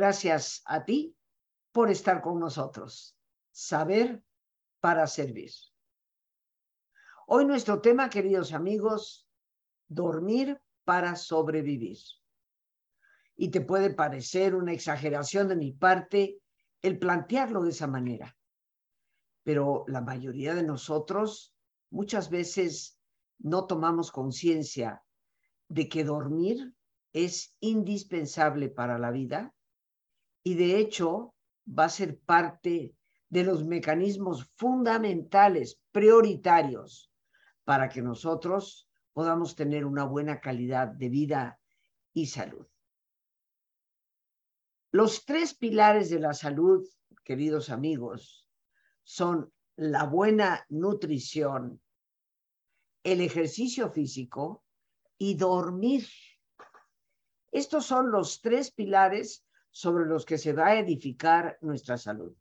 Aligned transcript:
Gracias 0.00 0.62
a 0.64 0.82
ti 0.82 1.14
por 1.72 1.90
estar 1.90 2.22
con 2.22 2.40
nosotros. 2.40 3.18
Saber 3.50 4.24
para 4.80 5.06
servir. 5.06 5.50
Hoy 7.26 7.44
nuestro 7.44 7.82
tema, 7.82 8.08
queridos 8.08 8.54
amigos, 8.54 9.28
dormir 9.88 10.58
para 10.86 11.16
sobrevivir. 11.16 11.98
Y 13.36 13.50
te 13.50 13.60
puede 13.60 13.90
parecer 13.90 14.54
una 14.54 14.72
exageración 14.72 15.48
de 15.48 15.56
mi 15.56 15.72
parte 15.72 16.40
el 16.80 16.98
plantearlo 16.98 17.60
de 17.60 17.68
esa 17.68 17.86
manera. 17.86 18.34
Pero 19.42 19.84
la 19.86 20.00
mayoría 20.00 20.54
de 20.54 20.62
nosotros 20.62 21.54
muchas 21.90 22.30
veces 22.30 22.98
no 23.38 23.66
tomamos 23.66 24.10
conciencia 24.10 25.04
de 25.68 25.90
que 25.90 26.04
dormir 26.04 26.74
es 27.12 27.54
indispensable 27.60 28.70
para 28.70 28.98
la 28.98 29.10
vida 29.10 29.54
y 30.42 30.54
de 30.54 30.78
hecho 30.78 31.34
va 31.66 31.84
a 31.84 31.90
ser 31.90 32.18
parte 32.18 32.94
de 33.28 33.44
los 33.44 33.64
mecanismos 33.64 34.50
fundamentales, 34.56 35.80
prioritarios, 35.92 37.12
para 37.64 37.88
que 37.88 38.02
nosotros 38.02 38.88
podamos 39.12 39.54
tener 39.54 39.84
una 39.84 40.04
buena 40.04 40.40
calidad 40.40 40.88
de 40.88 41.08
vida 41.08 41.60
y 42.12 42.26
salud. 42.26 42.66
Los 44.92 45.24
tres 45.24 45.54
pilares 45.54 46.10
de 46.10 46.18
la 46.18 46.34
salud, 46.34 46.84
queridos 47.24 47.70
amigos, 47.70 48.48
son 49.04 49.52
la 49.76 50.04
buena 50.04 50.66
nutrición, 50.68 51.80
el 53.04 53.20
ejercicio 53.20 53.90
físico 53.90 54.64
y 55.16 55.36
dormir. 55.36 56.08
Estos 57.52 57.86
son 57.86 58.10
los 58.10 58.40
tres 58.40 58.72
pilares 58.72 59.44
sobre 59.70 60.06
los 60.06 60.24
que 60.24 60.38
se 60.38 60.52
va 60.52 60.68
a 60.68 60.78
edificar 60.78 61.58
nuestra 61.60 61.96
salud. 61.96 62.34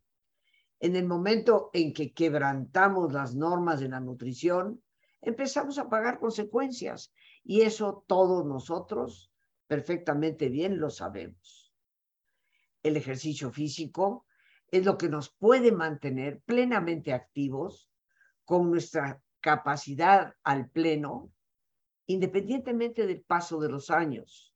En 0.80 0.95
el 0.95 1.05
momento 1.05 1.69
en 1.73 1.94
que 1.94 2.13
quebrantamos 2.13 3.11
las 3.11 3.35
normas 3.35 3.80
de 3.80 3.89
la 3.89 3.99
nutrición, 3.99 4.81
empezamos 5.22 5.77
a 5.77 5.89
pagar 5.89 6.19
consecuencias 6.19 7.13
y 7.44 7.61
eso 7.61 8.05
todos 8.07 8.45
nosotros 8.45 9.31
perfectamente 9.67 10.50
bien 10.50 10.80
lo 10.80 10.89
sabemos. 10.89 11.73
El 12.81 12.95
ejercicio 12.95 13.52
físico 13.52 14.25
es 14.72 14.85
lo 14.85 14.97
que 14.97 15.09
nos 15.09 15.30
puede 15.30 15.72
mantener 15.72 16.41
plenamente 16.41 17.11
activos 17.11 17.91
con 18.45 18.69
nuestra 18.69 19.22
capacidad 19.41 20.35
al 20.44 20.69
pleno, 20.69 21.31
independientemente 22.05 23.05
del 23.05 23.22
paso 23.22 23.59
de 23.59 23.69
los 23.69 23.89
años. 23.89 24.55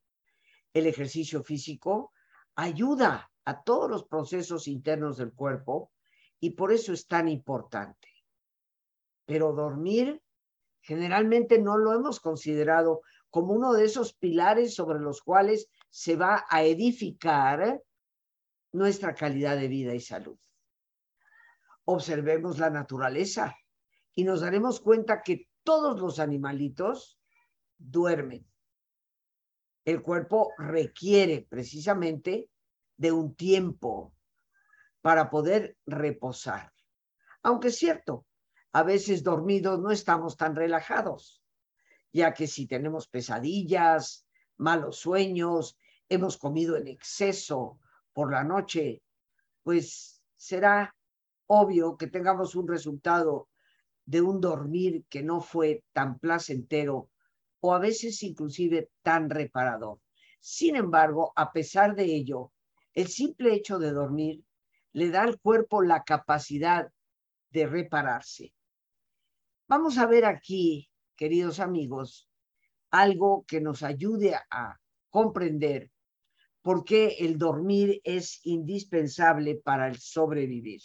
El 0.73 0.87
ejercicio 0.87 1.43
físico 1.43 2.12
ayuda 2.55 3.31
a 3.45 3.63
todos 3.63 3.89
los 3.89 4.05
procesos 4.05 4.67
internos 4.67 5.17
del 5.17 5.33
cuerpo 5.33 5.91
y 6.39 6.51
por 6.51 6.71
eso 6.71 6.93
es 6.93 7.07
tan 7.07 7.27
importante. 7.27 8.09
Pero 9.25 9.53
dormir 9.53 10.21
generalmente 10.81 11.59
no 11.59 11.77
lo 11.77 11.93
hemos 11.93 12.19
considerado 12.19 13.01
como 13.29 13.53
uno 13.53 13.73
de 13.73 13.85
esos 13.85 14.13
pilares 14.13 14.75
sobre 14.75 14.99
los 14.99 15.21
cuales 15.21 15.69
se 15.89 16.15
va 16.15 16.45
a 16.49 16.63
edificar 16.63 17.81
nuestra 18.71 19.15
calidad 19.15 19.55
de 19.55 19.67
vida 19.67 19.95
y 19.95 20.01
salud. 20.01 20.37
Observemos 21.85 22.59
la 22.59 22.69
naturaleza 22.69 23.55
y 24.13 24.23
nos 24.23 24.41
daremos 24.41 24.81
cuenta 24.81 25.21
que 25.21 25.49
todos 25.63 25.99
los 25.99 26.19
animalitos 26.19 27.19
duermen 27.77 28.45
el 29.85 30.01
cuerpo 30.01 30.53
requiere 30.57 31.45
precisamente 31.49 32.49
de 32.97 33.11
un 33.11 33.35
tiempo 33.35 34.13
para 35.01 35.29
poder 35.29 35.77
reposar. 35.85 36.71
Aunque 37.41 37.67
es 37.67 37.77
cierto, 37.77 38.25
a 38.71 38.83
veces 38.83 39.23
dormidos 39.23 39.79
no 39.79 39.91
estamos 39.91 40.37
tan 40.37 40.55
relajados, 40.55 41.43
ya 42.11 42.33
que 42.33 42.47
si 42.47 42.67
tenemos 42.67 43.07
pesadillas, 43.07 44.25
malos 44.57 44.97
sueños, 44.97 45.77
hemos 46.07 46.37
comido 46.37 46.77
en 46.77 46.87
exceso 46.87 47.79
por 48.13 48.31
la 48.31 48.43
noche, 48.43 49.01
pues 49.63 50.21
será 50.35 50.95
obvio 51.47 51.97
que 51.97 52.07
tengamos 52.07 52.55
un 52.55 52.67
resultado 52.67 53.49
de 54.05 54.21
un 54.21 54.39
dormir 54.39 55.05
que 55.09 55.23
no 55.23 55.41
fue 55.41 55.83
tan 55.93 56.19
placentero 56.19 57.09
o 57.65 57.73
a 57.73 57.79
veces 57.79 58.21
inclusive 58.23 58.89
tan 59.03 59.29
reparador. 59.29 60.01
Sin 60.41 60.75
embargo, 60.75 61.31
a 61.37 61.53
pesar 61.53 61.95
de 61.95 62.03
ello, 62.03 62.51
el 62.93 63.07
simple 63.07 63.53
hecho 63.53 63.79
de 63.79 63.91
dormir 63.91 64.43
le 64.91 65.09
da 65.09 65.21
al 65.21 65.39
cuerpo 65.39 65.81
la 65.81 66.03
capacidad 66.03 66.91
de 67.51 67.65
repararse. 67.65 68.53
Vamos 69.65 69.97
a 69.97 70.05
ver 70.07 70.25
aquí, 70.25 70.89
queridos 71.15 71.61
amigos, 71.61 72.29
algo 72.91 73.45
que 73.47 73.61
nos 73.61 73.81
ayude 73.81 74.35
a 74.35 74.77
comprender 75.09 75.89
por 76.61 76.83
qué 76.83 77.15
el 77.19 77.37
dormir 77.37 78.01
es 78.03 78.45
indispensable 78.45 79.55
para 79.55 79.87
el 79.87 79.99
sobrevivir. 79.99 80.81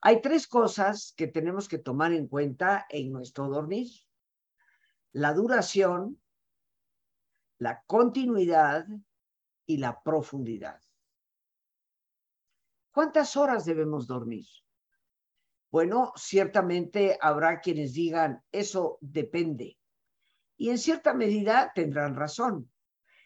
Hay 0.00 0.22
tres 0.22 0.46
cosas 0.46 1.12
que 1.18 1.26
tenemos 1.26 1.68
que 1.68 1.78
tomar 1.78 2.14
en 2.14 2.28
cuenta 2.28 2.86
en 2.88 3.12
nuestro 3.12 3.48
dormir 3.48 3.88
la 5.12 5.32
duración, 5.32 6.20
la 7.58 7.82
continuidad 7.86 8.86
y 9.66 9.78
la 9.78 10.02
profundidad. 10.02 10.80
¿Cuántas 12.92 13.36
horas 13.36 13.64
debemos 13.64 14.06
dormir? 14.06 14.46
Bueno, 15.70 16.12
ciertamente 16.16 17.18
habrá 17.20 17.60
quienes 17.60 17.92
digan, 17.92 18.42
eso 18.50 18.98
depende. 19.00 19.78
Y 20.56 20.70
en 20.70 20.78
cierta 20.78 21.14
medida 21.14 21.72
tendrán 21.74 22.16
razón. 22.16 22.70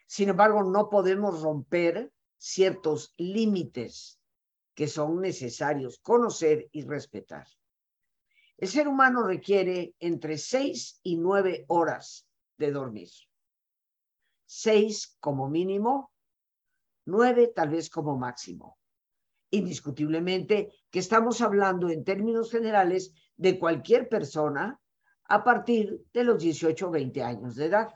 Sin 0.06 0.28
embargo, 0.28 0.62
no 0.64 0.91
podemos 0.91 1.41
romper 1.43 2.12
ciertos 2.37 3.14
límites 3.16 4.20
que 4.75 4.88
son 4.88 5.20
necesarios 5.20 5.99
conocer 6.00 6.69
y 6.72 6.82
respetar. 6.82 7.47
El 8.62 8.69
ser 8.69 8.87
humano 8.87 9.25
requiere 9.25 9.97
entre 9.99 10.39
seis 10.39 11.00
y 11.03 11.17
nueve 11.17 11.65
horas 11.67 12.28
de 12.59 12.71
dormir. 12.71 13.09
Seis 14.47 15.17
como 15.19 15.50
mínimo, 15.50 16.12
nueve 17.05 17.49
tal 17.53 17.71
vez 17.71 17.91
como 17.91 18.17
máximo. 18.17 18.78
Indiscutiblemente 19.50 20.73
que 20.93 21.00
estamos 21.00 21.41
hablando 21.41 21.91
en 21.91 22.05
términos 22.05 22.53
generales 22.53 23.12
de 23.37 23.59
cualquier 23.59 24.09
persona 24.09 24.81
a 25.25 25.43
partir 25.43 26.06
de 26.12 26.23
los 26.23 26.41
18 26.41 26.87
o 26.87 26.91
20 26.93 27.21
años 27.21 27.56
de 27.56 27.67
edad. 27.67 27.89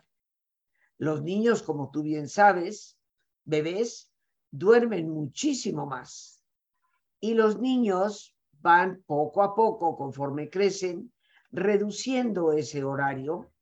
Los 0.98 1.22
niños, 1.22 1.62
como 1.62 1.92
tú 1.92 2.02
bien 2.02 2.28
sabes, 2.28 2.98
bebés, 3.44 4.10
duermen 4.50 5.10
muchísimo 5.10 5.86
más. 5.86 6.42
Y 7.20 7.34
los 7.34 7.60
niños 7.60 8.35
van 8.66 9.04
poco 9.06 9.44
a 9.44 9.54
poco, 9.54 9.96
conforme 9.96 10.50
crecen, 10.50 11.12
reduciendo 11.52 12.52
ese 12.52 12.82
horario. 12.82 13.52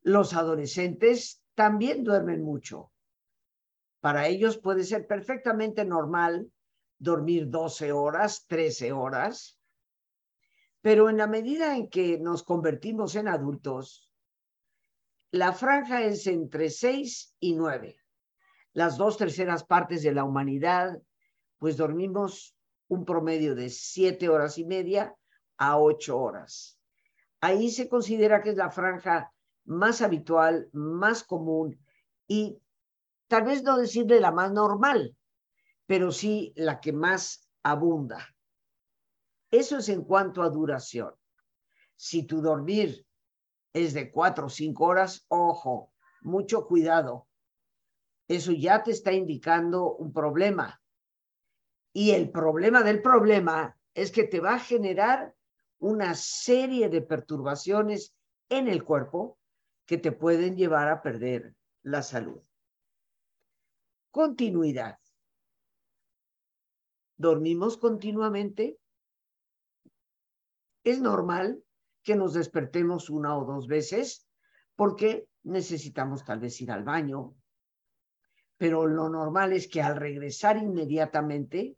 Los 0.00 0.32
adolescentes 0.32 1.42
también 1.54 2.02
duermen 2.02 2.42
mucho. 2.42 2.90
Para 4.00 4.26
ellos 4.26 4.56
puede 4.56 4.84
ser 4.84 5.06
perfectamente 5.06 5.84
normal 5.84 6.50
dormir 6.98 7.50
12 7.50 7.92
horas, 7.92 8.46
13 8.46 8.92
horas, 8.92 9.58
pero 10.80 11.10
en 11.10 11.18
la 11.18 11.26
medida 11.26 11.76
en 11.76 11.90
que 11.90 12.18
nos 12.18 12.42
convertimos 12.42 13.16
en 13.16 13.28
adultos, 13.28 14.10
la 15.30 15.52
franja 15.52 16.04
es 16.04 16.26
entre 16.26 16.70
6 16.70 17.36
y 17.38 17.54
9. 17.54 17.96
Las 18.72 18.96
dos 18.96 19.18
terceras 19.18 19.62
partes 19.62 20.02
de 20.02 20.14
la 20.14 20.24
humanidad, 20.24 20.98
pues 21.58 21.76
dormimos 21.76 22.56
un 22.90 23.04
promedio 23.04 23.54
de 23.54 23.70
siete 23.70 24.28
horas 24.28 24.58
y 24.58 24.64
media 24.64 25.14
a 25.56 25.78
ocho 25.78 26.18
horas. 26.18 26.78
Ahí 27.40 27.70
se 27.70 27.88
considera 27.88 28.42
que 28.42 28.50
es 28.50 28.56
la 28.56 28.70
franja 28.70 29.32
más 29.64 30.02
habitual, 30.02 30.68
más 30.72 31.22
común 31.22 31.80
y 32.26 32.60
tal 33.28 33.44
vez 33.44 33.62
no 33.62 33.78
decirle 33.78 34.20
la 34.20 34.32
más 34.32 34.50
normal, 34.52 35.16
pero 35.86 36.10
sí 36.10 36.52
la 36.56 36.80
que 36.80 36.92
más 36.92 37.48
abunda. 37.62 38.28
Eso 39.52 39.78
es 39.78 39.88
en 39.88 40.02
cuanto 40.02 40.42
a 40.42 40.50
duración. 40.50 41.14
Si 41.94 42.24
tu 42.26 42.42
dormir 42.42 43.06
es 43.72 43.94
de 43.94 44.10
cuatro 44.10 44.46
o 44.46 44.50
cinco 44.50 44.86
horas, 44.86 45.24
ojo, 45.28 45.92
mucho 46.22 46.66
cuidado. 46.66 47.28
Eso 48.26 48.50
ya 48.50 48.82
te 48.82 48.90
está 48.90 49.12
indicando 49.12 49.94
un 49.94 50.12
problema. 50.12 50.79
Y 51.92 52.12
el 52.12 52.30
problema 52.30 52.82
del 52.82 53.02
problema 53.02 53.76
es 53.94 54.12
que 54.12 54.24
te 54.24 54.40
va 54.40 54.54
a 54.54 54.60
generar 54.60 55.34
una 55.78 56.14
serie 56.14 56.88
de 56.88 57.02
perturbaciones 57.02 58.14
en 58.48 58.68
el 58.68 58.84
cuerpo 58.84 59.38
que 59.86 59.98
te 59.98 60.12
pueden 60.12 60.56
llevar 60.56 60.88
a 60.88 61.02
perder 61.02 61.54
la 61.82 62.02
salud. 62.02 62.40
continuidad. 64.10 64.98
¿Dormimos 67.16 67.76
continuamente? 67.76 68.78
Es 70.84 71.00
normal 71.00 71.62
que 72.02 72.16
nos 72.16 72.34
despertemos 72.34 73.10
una 73.10 73.36
o 73.36 73.44
dos 73.44 73.66
veces 73.66 74.26
porque 74.74 75.28
necesitamos 75.42 76.24
tal 76.24 76.40
vez 76.40 76.60
ir 76.60 76.70
al 76.70 76.82
baño, 76.82 77.34
pero 78.56 78.86
lo 78.86 79.08
normal 79.08 79.52
es 79.52 79.68
que 79.68 79.82
al 79.82 79.96
regresar 79.96 80.56
inmediatamente 80.56 81.76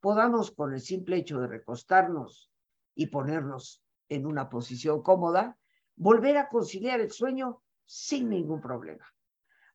podamos 0.00 0.50
con 0.50 0.72
el 0.72 0.80
simple 0.80 1.16
hecho 1.16 1.40
de 1.40 1.46
recostarnos 1.46 2.50
y 2.94 3.06
ponernos 3.06 3.82
en 4.08 4.26
una 4.26 4.48
posición 4.48 5.02
cómoda, 5.02 5.58
volver 5.96 6.36
a 6.38 6.48
conciliar 6.48 7.00
el 7.00 7.10
sueño 7.10 7.62
sin 7.84 8.28
ningún 8.28 8.60
problema. 8.60 9.06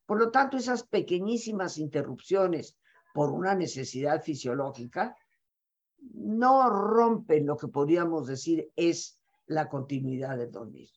Por 0.05 0.19
lo 0.19 0.31
tanto, 0.31 0.57
esas 0.57 0.83
pequeñísimas 0.83 1.77
interrupciones 1.77 2.77
por 3.13 3.31
una 3.31 3.55
necesidad 3.55 4.21
fisiológica 4.21 5.15
no 5.97 6.69
rompen 6.69 7.45
lo 7.45 7.57
que 7.57 7.67
podríamos 7.67 8.27
decir 8.27 8.71
es 8.75 9.19
la 9.47 9.69
continuidad 9.69 10.37
del 10.37 10.51
dormir. 10.51 10.89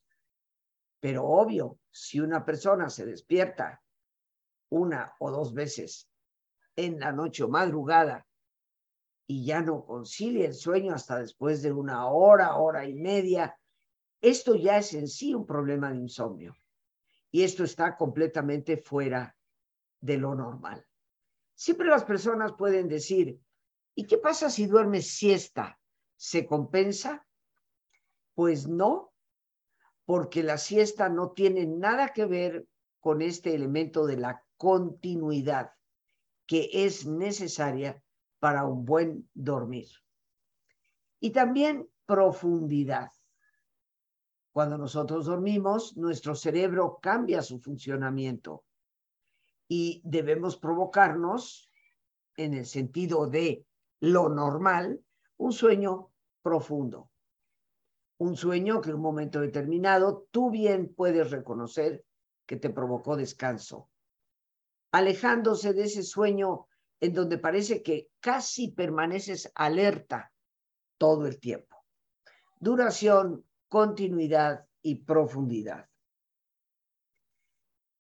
Pero 1.01 1.25
obvio, 1.25 1.79
si 1.91 2.21
una 2.21 2.45
persona 2.45 2.91
se 2.91 3.07
despierta 3.07 3.83
una 4.71 5.15
o 5.21 5.31
dos 5.31 5.55
veces 5.55 6.11
en 6.77 6.99
la 6.99 7.13
noche 7.13 7.45
o 7.45 7.49
madrugada 7.49 8.28
y 9.31 9.45
ya 9.45 9.61
no 9.61 9.85
concilia 9.85 10.47
el 10.47 10.55
sueño 10.55 10.95
hasta 10.95 11.19
después 11.19 11.61
de 11.61 11.71
una 11.71 12.07
hora, 12.07 12.57
hora 12.57 12.87
y 12.87 12.95
media, 12.95 13.61
esto 14.23 14.55
ya 14.55 14.79
es 14.79 14.95
en 14.95 15.07
sí 15.07 15.35
un 15.35 15.45
problema 15.45 15.93
de 15.93 15.99
insomnio. 15.99 16.57
Y 17.31 17.43
esto 17.43 17.63
está 17.63 17.95
completamente 17.95 18.79
fuera 18.79 19.37
de 20.01 20.17
lo 20.17 20.35
normal. 20.35 20.87
Siempre 21.55 21.89
las 21.89 22.05
personas 22.05 22.55
pueden 22.55 22.89
decir, 22.89 23.39
¿y 23.95 24.07
qué 24.07 24.17
pasa 24.17 24.49
si 24.49 24.67
duermes 24.67 25.11
siesta? 25.11 25.79
¿Se 26.17 26.47
compensa? 26.47 27.27
Pues 28.35 28.67
no, 28.67 29.13
porque 30.07 30.43
la 30.43 30.57
siesta 30.57 31.11
no 31.11 31.33
tiene 31.33 31.67
nada 31.67 32.15
que 32.15 32.25
ver 32.25 32.67
con 32.99 33.21
este 33.21 33.55
elemento 33.55 34.07
de 34.07 34.17
la 34.17 34.43
continuidad 34.57 35.73
que 36.47 36.71
es 36.73 37.05
necesaria 37.07 38.03
para 38.39 38.65
un 38.65 38.85
buen 38.85 39.29
dormir. 39.35 39.89
Y 41.21 41.31
también 41.31 41.89
profundidad. 42.07 43.11
Cuando 44.53 44.79
nosotros 44.79 45.27
dormimos, 45.27 45.97
nuestro 45.97 46.35
cerebro 46.35 46.99
cambia 47.01 47.43
su 47.43 47.61
funcionamiento 47.61 48.65
y 49.69 50.01
debemos 50.05 50.57
provocarnos, 50.57 51.71
en 52.37 52.55
el 52.55 52.67
sentido 52.67 53.27
de 53.27 53.67
lo 54.01 54.29
normal, 54.29 55.05
un 55.37 55.53
sueño 55.53 56.11
profundo. 56.41 57.11
Un 58.19 58.37
sueño 58.37 58.81
que 58.81 58.91
en 58.91 58.97
un 58.97 59.03
momento 59.03 59.41
determinado 59.41 60.27
tú 60.31 60.51
bien 60.51 60.95
puedes 60.95 61.31
reconocer 61.31 62.05
que 62.47 62.57
te 62.57 62.71
provocó 62.71 63.17
descanso. 63.17 63.91
Alejándose 64.93 65.75
de 65.75 65.85
ese 65.85 66.03
sueño 66.03 66.67
en 67.01 67.13
donde 67.13 67.39
parece 67.39 67.83
que 67.83 68.11
casi 68.21 68.73
permaneces 68.73 69.51
alerta 69.55 70.33
todo 70.99 71.27
el 71.27 71.39
tiempo. 71.39 71.85
Duración, 72.59 73.45
continuidad 73.69 74.67
y 74.83 74.97
profundidad. 74.97 75.89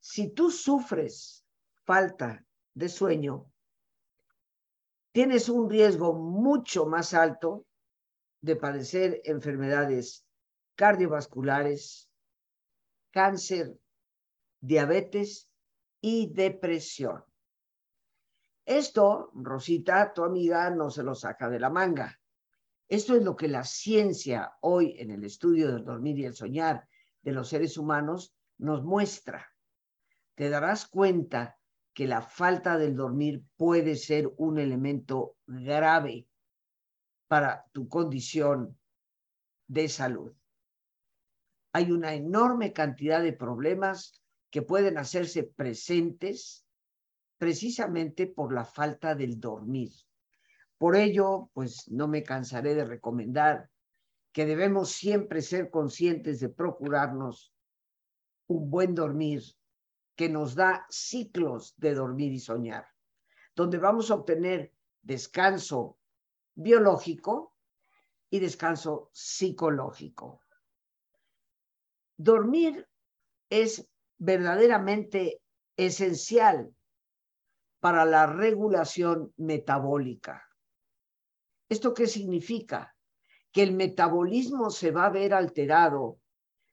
Si 0.00 0.30
tú 0.30 0.50
sufres 0.50 1.44
falta 1.84 2.44
de 2.74 2.88
sueño, 2.88 3.52
tienes 5.12 5.48
un 5.48 5.68
riesgo 5.70 6.14
mucho 6.14 6.86
más 6.86 7.14
alto 7.14 7.66
de 8.40 8.56
padecer 8.56 9.20
enfermedades 9.24 10.24
cardiovasculares, 10.76 12.08
cáncer, 13.10 13.78
diabetes 14.60 15.48
y 16.00 16.32
depresión. 16.32 17.24
Esto, 18.68 19.30
Rosita, 19.32 20.12
tu 20.12 20.22
amiga, 20.24 20.68
no 20.68 20.90
se 20.90 21.02
lo 21.02 21.14
saca 21.14 21.48
de 21.48 21.58
la 21.58 21.70
manga. 21.70 22.20
Esto 22.86 23.16
es 23.16 23.22
lo 23.22 23.34
que 23.34 23.48
la 23.48 23.64
ciencia 23.64 24.58
hoy 24.60 24.94
en 24.98 25.10
el 25.10 25.24
estudio 25.24 25.72
del 25.72 25.86
dormir 25.86 26.18
y 26.18 26.26
el 26.26 26.34
soñar 26.34 26.86
de 27.22 27.32
los 27.32 27.48
seres 27.48 27.78
humanos 27.78 28.34
nos 28.58 28.84
muestra. 28.84 29.54
Te 30.34 30.50
darás 30.50 30.86
cuenta 30.86 31.58
que 31.94 32.06
la 32.06 32.20
falta 32.20 32.76
del 32.76 32.94
dormir 32.94 33.42
puede 33.56 33.96
ser 33.96 34.30
un 34.36 34.58
elemento 34.58 35.38
grave 35.46 36.28
para 37.26 37.64
tu 37.72 37.88
condición 37.88 38.78
de 39.66 39.88
salud. 39.88 40.34
Hay 41.72 41.90
una 41.90 42.12
enorme 42.12 42.74
cantidad 42.74 43.22
de 43.22 43.32
problemas 43.32 44.22
que 44.50 44.60
pueden 44.60 44.98
hacerse 44.98 45.42
presentes 45.42 46.67
precisamente 47.38 48.26
por 48.26 48.52
la 48.52 48.64
falta 48.64 49.14
del 49.14 49.40
dormir. 49.40 49.92
Por 50.76 50.96
ello, 50.96 51.50
pues 51.54 51.88
no 51.88 52.08
me 52.08 52.22
cansaré 52.22 52.74
de 52.74 52.84
recomendar 52.84 53.70
que 54.32 54.44
debemos 54.44 54.90
siempre 54.90 55.40
ser 55.42 55.70
conscientes 55.70 56.40
de 56.40 56.48
procurarnos 56.48 57.52
un 58.48 58.70
buen 58.70 58.94
dormir 58.94 59.42
que 60.14 60.28
nos 60.28 60.54
da 60.54 60.86
ciclos 60.90 61.74
de 61.76 61.94
dormir 61.94 62.32
y 62.32 62.40
soñar, 62.40 62.86
donde 63.54 63.78
vamos 63.78 64.10
a 64.10 64.14
obtener 64.14 64.72
descanso 65.02 65.98
biológico 66.54 67.54
y 68.30 68.40
descanso 68.40 69.10
psicológico. 69.12 70.40
Dormir 72.16 72.86
es 73.48 73.88
verdaderamente 74.18 75.40
esencial 75.76 76.74
para 77.80 78.04
la 78.04 78.26
regulación 78.26 79.32
metabólica. 79.36 80.48
¿Esto 81.68 81.94
qué 81.94 82.06
significa? 82.06 82.96
Que 83.52 83.62
el 83.62 83.72
metabolismo 83.72 84.70
se 84.70 84.90
va 84.90 85.06
a 85.06 85.10
ver 85.10 85.34
alterado 85.34 86.18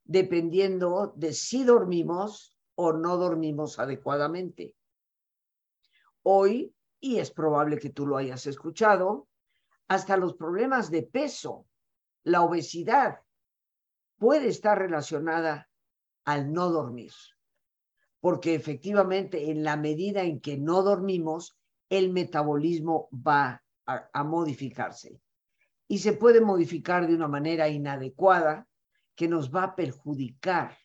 dependiendo 0.03 1.13
de 1.15 1.33
si 1.33 1.63
dormimos 1.63 2.57
o 2.75 2.93
no 2.93 3.17
dormimos 3.17 3.79
adecuadamente. 3.79 4.75
Hoy, 6.24 6.74
y 7.00 7.17
es 7.17 7.31
probable 7.31 7.77
que 7.77 7.89
tú 7.89 8.05
lo 8.05 8.17
hayas 8.17 8.45
escuchado, 8.47 9.27
hasta 9.88 10.17
los 10.17 10.35
problemas 10.35 10.89
de 10.89 11.03
peso, 11.03 11.67
la 12.24 12.41
obesidad, 12.41 13.19
puede 14.17 14.47
estar 14.47 14.77
relacionada 14.77 15.69
al 16.24 16.51
no 16.51 16.69
dormir 16.69 17.13
porque 18.25 18.55
efectivamente 18.55 19.51
en 19.51 19.63
la 19.63 19.77
medida 19.77 20.24
en 20.24 20.41
que 20.41 20.58
no 20.58 20.82
dormimos, 20.82 21.55
el 21.89 22.12
metabolismo 22.12 23.08
va 23.13 23.63
a, 23.86 24.24
modificarse. 24.24 25.22
Y 25.88 26.00
se 26.00 26.13
puede 26.13 26.41
modificar 26.41 27.05
de 27.05 27.13
una 27.13 27.27
manera 27.27 27.70
inadecuada 27.70 28.67
que 29.13 29.27
nos 29.27 29.53
va 29.53 29.62
a 29.62 29.75
perjudicar 29.75 30.75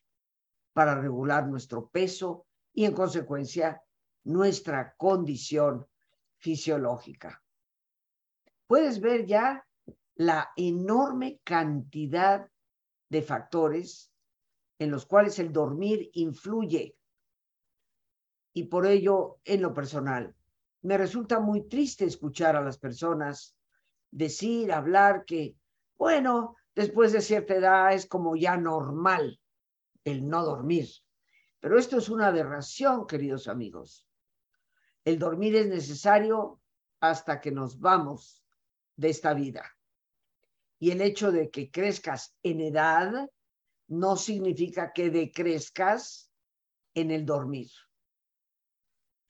para 0.74 1.00
regular 1.00 1.48
nuestro 1.48 1.88
peso 1.88 2.46
y 2.74 2.84
en 2.84 2.92
consecuencia 2.92 3.82
nuestra 4.24 4.94
condición 4.98 5.86
fisiológica. 6.36 7.42
Puedes 8.66 9.00
ver 9.00 9.24
ya 9.24 9.66
la 10.16 10.50
enorme 10.56 11.40
cantidad 11.42 12.46
de 13.08 13.22
factores 13.22 14.12
en 14.78 14.90
los 14.90 15.06
cuales 15.06 15.38
el 15.38 15.54
dormir 15.54 16.10
influye 16.12 16.98
y 18.52 18.64
por 18.64 18.86
ello, 18.86 19.38
en 19.44 19.62
lo 19.62 19.72
personal, 19.72 20.34
me 20.82 20.98
resulta 20.98 21.40
muy 21.40 21.68
triste 21.68 22.04
escuchar 22.04 22.56
a 22.56 22.62
las 22.62 22.78
personas 22.78 23.56
decir, 24.10 24.72
hablar 24.72 25.24
que, 25.24 25.56
bueno, 25.96 26.56
después 26.74 27.12
de 27.12 27.20
cierta 27.20 27.54
edad 27.54 27.92
es 27.92 28.06
como 28.06 28.34
ya 28.34 28.56
normal 28.56 29.40
el 30.04 30.28
no 30.28 30.44
dormir. 30.44 30.88
Pero 31.60 31.78
esto 31.78 31.98
es 31.98 32.08
una 32.08 32.28
aberración, 32.28 33.06
queridos 33.06 33.46
amigos. 33.46 34.08
El 35.04 35.18
dormir 35.18 35.54
es 35.56 35.68
necesario 35.68 36.60
hasta 37.00 37.40
que 37.40 37.52
nos 37.52 37.78
vamos 37.78 38.42
de 38.96 39.10
esta 39.10 39.34
vida. 39.34 39.64
Y 40.78 40.90
el 40.90 41.02
hecho 41.02 41.30
de 41.30 41.50
que 41.50 41.70
crezcas 41.70 42.34
en 42.42 42.62
edad 42.62 43.30
no 43.88 44.16
significa 44.16 44.92
que 44.92 45.10
decrezcas 45.10 46.32
en 46.94 47.10
el 47.10 47.26
dormir 47.26 47.70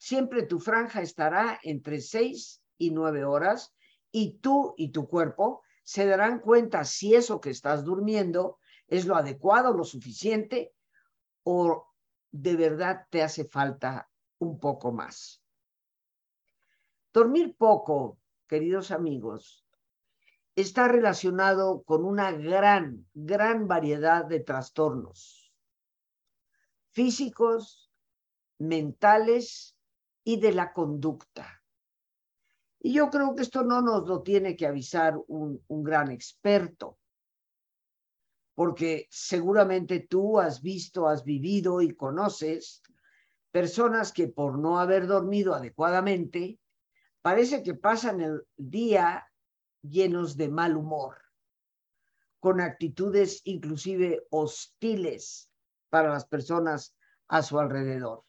siempre 0.00 0.44
tu 0.44 0.58
franja 0.58 1.02
estará 1.02 1.60
entre 1.62 2.00
seis 2.00 2.62
y 2.78 2.90
nueve 2.90 3.22
horas 3.22 3.74
y 4.10 4.38
tú 4.38 4.74
y 4.78 4.92
tu 4.92 5.06
cuerpo 5.06 5.62
se 5.84 6.06
darán 6.06 6.40
cuenta 6.40 6.84
si 6.84 7.14
eso 7.14 7.38
que 7.38 7.50
estás 7.50 7.84
durmiendo 7.84 8.58
es 8.86 9.04
lo 9.04 9.14
adecuado, 9.14 9.74
lo 9.74 9.84
suficiente 9.84 10.72
o 11.42 11.86
de 12.32 12.56
verdad 12.56 13.06
te 13.10 13.22
hace 13.22 13.44
falta 13.44 14.10
un 14.38 14.58
poco 14.58 14.90
más. 14.90 15.42
Dormir 17.12 17.54
poco, 17.58 18.18
queridos 18.48 18.92
amigos, 18.92 19.66
está 20.56 20.88
relacionado 20.88 21.82
con 21.82 22.06
una 22.06 22.32
gran, 22.32 23.06
gran 23.12 23.68
variedad 23.68 24.24
de 24.24 24.40
trastornos 24.40 25.52
físicos, 26.88 27.92
mentales 28.58 29.76
y 30.24 30.40
de 30.40 30.52
la 30.52 30.72
conducta. 30.72 31.62
Y 32.80 32.94
yo 32.94 33.10
creo 33.10 33.34
que 33.34 33.42
esto 33.42 33.62
no 33.62 33.82
nos 33.82 34.08
lo 34.08 34.22
tiene 34.22 34.56
que 34.56 34.66
avisar 34.66 35.18
un, 35.28 35.62
un 35.68 35.82
gran 35.82 36.10
experto, 36.10 36.98
porque 38.54 39.06
seguramente 39.10 40.00
tú 40.00 40.38
has 40.38 40.62
visto, 40.62 41.08
has 41.08 41.24
vivido 41.24 41.80
y 41.82 41.94
conoces 41.94 42.82
personas 43.50 44.12
que 44.12 44.28
por 44.28 44.58
no 44.58 44.78
haber 44.78 45.06
dormido 45.06 45.54
adecuadamente, 45.54 46.58
parece 47.22 47.62
que 47.62 47.74
pasan 47.74 48.20
el 48.20 48.46
día 48.56 49.26
llenos 49.82 50.36
de 50.36 50.48
mal 50.48 50.76
humor, 50.76 51.16
con 52.38 52.60
actitudes 52.60 53.40
inclusive 53.44 54.26
hostiles 54.30 55.50
para 55.90 56.10
las 56.10 56.26
personas 56.26 56.94
a 57.28 57.42
su 57.42 57.58
alrededor. 57.58 58.24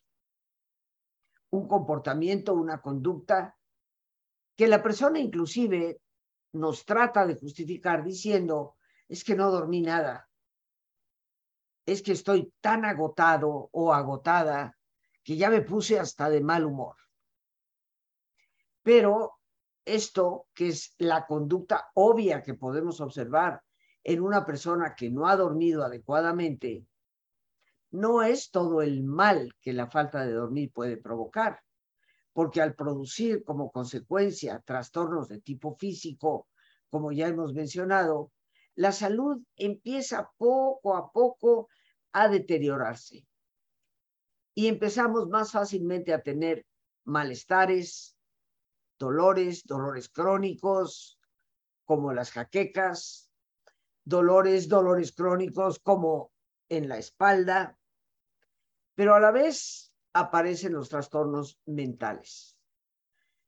Un 1.51 1.67
comportamiento, 1.67 2.53
una 2.53 2.81
conducta 2.81 3.57
que 4.55 4.67
la 4.67 4.81
persona 4.81 5.19
inclusive 5.19 6.01
nos 6.53 6.85
trata 6.85 7.25
de 7.25 7.35
justificar 7.35 8.03
diciendo, 8.03 8.75
es 9.07 9.23
que 9.23 9.35
no 9.35 9.51
dormí 9.51 9.81
nada, 9.81 10.29
es 11.85 12.01
que 12.01 12.13
estoy 12.13 12.53
tan 12.61 12.85
agotado 12.85 13.69
o 13.71 13.93
agotada 13.93 14.77
que 15.23 15.37
ya 15.37 15.49
me 15.49 15.61
puse 15.61 15.99
hasta 15.99 16.29
de 16.29 16.41
mal 16.41 16.65
humor. 16.65 16.95
Pero 18.83 19.39
esto, 19.85 20.47
que 20.53 20.69
es 20.69 20.95
la 20.97 21.25
conducta 21.25 21.91
obvia 21.95 22.41
que 22.41 22.53
podemos 22.53 23.01
observar 23.01 23.61
en 24.03 24.21
una 24.21 24.45
persona 24.45 24.95
que 24.95 25.09
no 25.09 25.27
ha 25.27 25.35
dormido 25.35 25.83
adecuadamente, 25.83 26.85
no 27.91 28.23
es 28.23 28.51
todo 28.51 28.81
el 28.81 29.03
mal 29.03 29.53
que 29.61 29.73
la 29.73 29.87
falta 29.87 30.25
de 30.25 30.33
dormir 30.33 30.71
puede 30.73 30.97
provocar, 30.97 31.61
porque 32.33 32.61
al 32.61 32.75
producir 32.75 33.43
como 33.43 33.71
consecuencia 33.71 34.63
trastornos 34.65 35.27
de 35.27 35.41
tipo 35.41 35.75
físico, 35.75 36.47
como 36.89 37.11
ya 37.11 37.27
hemos 37.27 37.53
mencionado, 37.53 38.31
la 38.75 38.91
salud 38.91 39.41
empieza 39.57 40.31
poco 40.37 40.95
a 40.95 41.11
poco 41.11 41.67
a 42.13 42.29
deteriorarse. 42.29 43.27
Y 44.53 44.67
empezamos 44.67 45.27
más 45.27 45.51
fácilmente 45.51 46.13
a 46.13 46.21
tener 46.21 46.65
malestares, 47.03 48.17
dolores, 48.97 49.65
dolores 49.65 50.09
crónicos, 50.09 51.19
como 51.85 52.13
las 52.13 52.31
jaquecas, 52.31 53.29
dolores, 54.03 54.69
dolores 54.69 55.11
crónicos 55.11 55.79
como 55.79 56.31
en 56.69 56.87
la 56.87 56.97
espalda, 56.97 57.77
pero 59.01 59.15
a 59.15 59.19
la 59.19 59.31
vez 59.31 59.91
aparecen 60.13 60.73
los 60.73 60.87
trastornos 60.87 61.59
mentales. 61.65 62.55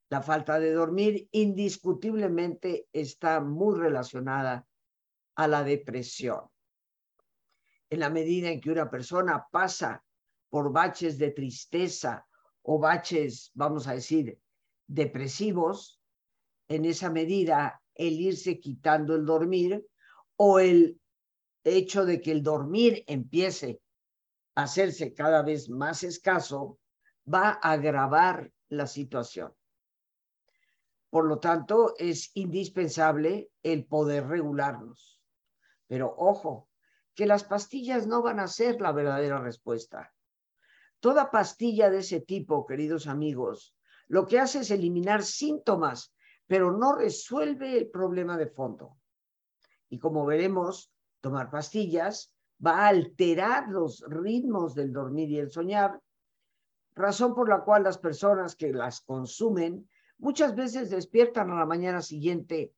La 0.10 0.20
falta 0.20 0.60
de 0.60 0.74
dormir 0.74 1.30
indiscutiblemente 1.32 2.88
está 2.92 3.40
muy 3.40 3.78
relacionada 3.78 4.68
a 5.36 5.48
la 5.48 5.64
depresión. 5.64 6.50
En 7.88 8.00
la 8.00 8.10
medida 8.10 8.50
en 8.50 8.62
que 8.62 8.72
una 8.72 8.90
persona 8.90 9.46
pasa 9.52 10.04
por 10.50 10.74
baches 10.74 11.20
de 11.20 11.30
tristeza 11.30 12.26
o 12.64 12.80
baches, 12.80 13.52
vamos 13.54 13.88
a 13.88 13.94
decir, 13.94 14.40
depresivos, 14.88 16.02
en 16.68 16.86
esa 16.86 17.12
medida 17.12 17.80
el 17.94 18.20
irse 18.20 18.60
quitando 18.60 19.14
el 19.14 19.24
dormir 19.24 19.86
o 20.36 20.58
el 20.58 21.00
hecho 21.64 22.06
de 22.06 22.22
que 22.22 22.32
el 22.32 22.42
dormir 22.42 23.04
empiece 23.06 23.83
hacerse 24.56 25.14
cada 25.14 25.42
vez 25.42 25.70
más 25.70 26.04
escaso, 26.04 26.80
va 27.32 27.60
a 27.62 27.72
agravar 27.72 28.52
la 28.70 28.88
situación. 28.88 29.54
Por 31.10 31.26
lo 31.26 31.40
tanto, 31.40 31.94
es 31.98 32.32
indispensable 32.34 33.52
el 33.62 33.86
poder 33.86 34.28
regularnos. 34.28 35.22
Pero 35.88 36.14
ojo, 36.18 36.70
que 37.14 37.28
las 37.28 37.44
pastillas 37.44 38.08
no 38.08 38.24
van 38.24 38.40
a 38.40 38.48
ser 38.48 38.82
la 38.82 38.92
verdadera 38.92 39.40
respuesta. 39.40 40.14
Toda 41.00 41.30
pastilla 41.30 41.90
de 41.90 42.00
ese 42.00 42.22
tipo, 42.22 42.66
queridos 42.66 43.08
amigos, 43.08 43.76
lo 44.08 44.26
que 44.26 44.40
hace 44.40 44.60
es 44.60 44.72
eliminar 44.72 45.24
síntomas, 45.24 46.14
pero 46.48 46.72
no 46.72 46.96
resuelve 46.96 47.78
el 47.78 47.90
problema 47.90 48.38
de 48.38 48.48
fondo. 48.48 48.98
Y 49.90 50.00
como 50.00 50.26
veremos, 50.26 50.92
tomar 51.22 51.52
pastillas 51.52 52.33
va 52.66 52.86
a 52.86 52.88
alterar 52.88 53.70
los 53.70 54.04
ritmos 54.08 54.76
del 54.76 54.92
dormir 54.92 55.30
y 55.30 55.40
el 55.40 55.50
soñar, 55.50 56.02
razón 56.96 57.34
por 57.34 57.50
la 57.50 57.62
cual 57.62 57.84
las 57.84 57.98
personas 57.98 58.56
que 58.56 58.72
las 58.72 59.02
consumen 59.02 59.88
muchas 60.18 60.56
veces 60.56 60.90
despiertan 60.90 61.52
a 61.52 61.56
la 61.56 61.66
mañana 61.66 62.02
siguiente 62.02 62.74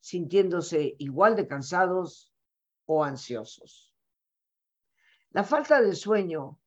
sintiéndose 0.00 0.94
igual 0.98 1.34
de 1.34 1.48
cansados 1.48 2.32
o 2.84 3.02
ansiosos. 3.02 3.92
La 5.30 5.42
falta 5.42 5.80
de 5.80 5.94
sueño, 5.94 6.60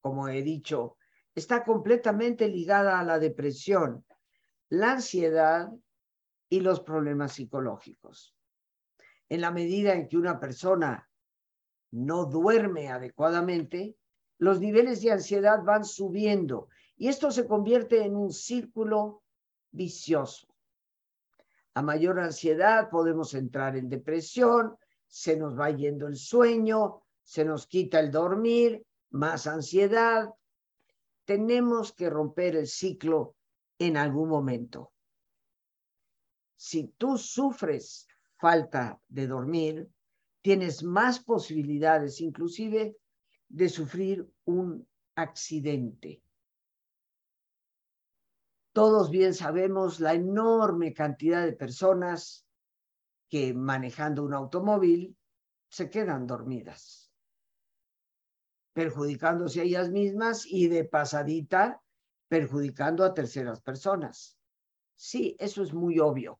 como 0.00 0.28
he 0.28 0.42
dicho, 0.42 0.98
está 1.34 1.64
completamente 1.64 2.48
ligada 2.48 3.00
a 3.00 3.04
la 3.04 3.18
depresión, 3.18 4.04
la 4.68 4.92
ansiedad 4.92 5.72
y 6.48 6.60
los 6.60 6.80
problemas 6.80 7.32
psicológicos. 7.32 8.36
En 9.28 9.40
la 9.40 9.50
medida 9.50 9.94
en 9.94 10.06
que 10.06 10.16
una 10.16 10.38
persona 10.38 11.08
no 11.94 12.24
duerme 12.24 12.90
adecuadamente, 12.90 13.96
los 14.38 14.58
niveles 14.60 15.00
de 15.00 15.12
ansiedad 15.12 15.62
van 15.62 15.84
subiendo 15.84 16.68
y 16.96 17.06
esto 17.06 17.30
se 17.30 17.46
convierte 17.46 18.04
en 18.04 18.16
un 18.16 18.32
círculo 18.32 19.22
vicioso. 19.70 20.48
A 21.74 21.82
mayor 21.82 22.18
ansiedad 22.18 22.90
podemos 22.90 23.32
entrar 23.34 23.76
en 23.76 23.88
depresión, 23.88 24.76
se 25.06 25.36
nos 25.36 25.58
va 25.58 25.70
yendo 25.70 26.08
el 26.08 26.16
sueño, 26.16 27.02
se 27.22 27.44
nos 27.44 27.68
quita 27.68 28.00
el 28.00 28.10
dormir, 28.10 28.84
más 29.10 29.46
ansiedad, 29.46 30.34
tenemos 31.24 31.92
que 31.92 32.10
romper 32.10 32.56
el 32.56 32.66
ciclo 32.66 33.36
en 33.78 33.96
algún 33.96 34.28
momento. 34.28 34.92
Si 36.56 36.88
tú 36.98 37.18
sufres 37.18 38.08
falta 38.36 39.00
de 39.08 39.28
dormir, 39.28 39.88
tienes 40.44 40.82
más 40.82 41.20
posibilidades 41.20 42.20
inclusive 42.20 42.98
de 43.48 43.68
sufrir 43.70 44.30
un 44.44 44.86
accidente. 45.14 46.22
Todos 48.74 49.08
bien 49.10 49.32
sabemos 49.32 50.00
la 50.00 50.12
enorme 50.12 50.92
cantidad 50.92 51.46
de 51.46 51.54
personas 51.54 52.46
que 53.30 53.54
manejando 53.54 54.22
un 54.22 54.34
automóvil 54.34 55.16
se 55.70 55.88
quedan 55.88 56.26
dormidas 56.26 57.10
perjudicándose 58.74 59.60
a 59.60 59.64
ellas 59.64 59.88
mismas 59.88 60.44
y 60.44 60.68
de 60.68 60.84
pasadita 60.84 61.80
perjudicando 62.28 63.04
a 63.04 63.14
terceras 63.14 63.62
personas. 63.62 64.36
Sí, 64.94 65.36
eso 65.38 65.62
es 65.62 65.72
muy 65.72 66.00
obvio. 66.00 66.38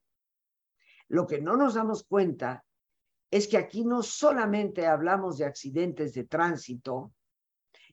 Lo 1.09 1.27
que 1.27 1.41
no 1.41 1.57
nos 1.57 1.75
damos 1.75 2.03
cuenta 2.03 2.65
es 3.35 3.49
que 3.49 3.57
aquí 3.57 3.85
no 3.85 4.05
solamente 4.05 4.87
hablamos 4.87 5.39
de 5.39 5.45
accidentes 5.45 6.15
de 6.15 6.23
tránsito, 6.23 7.13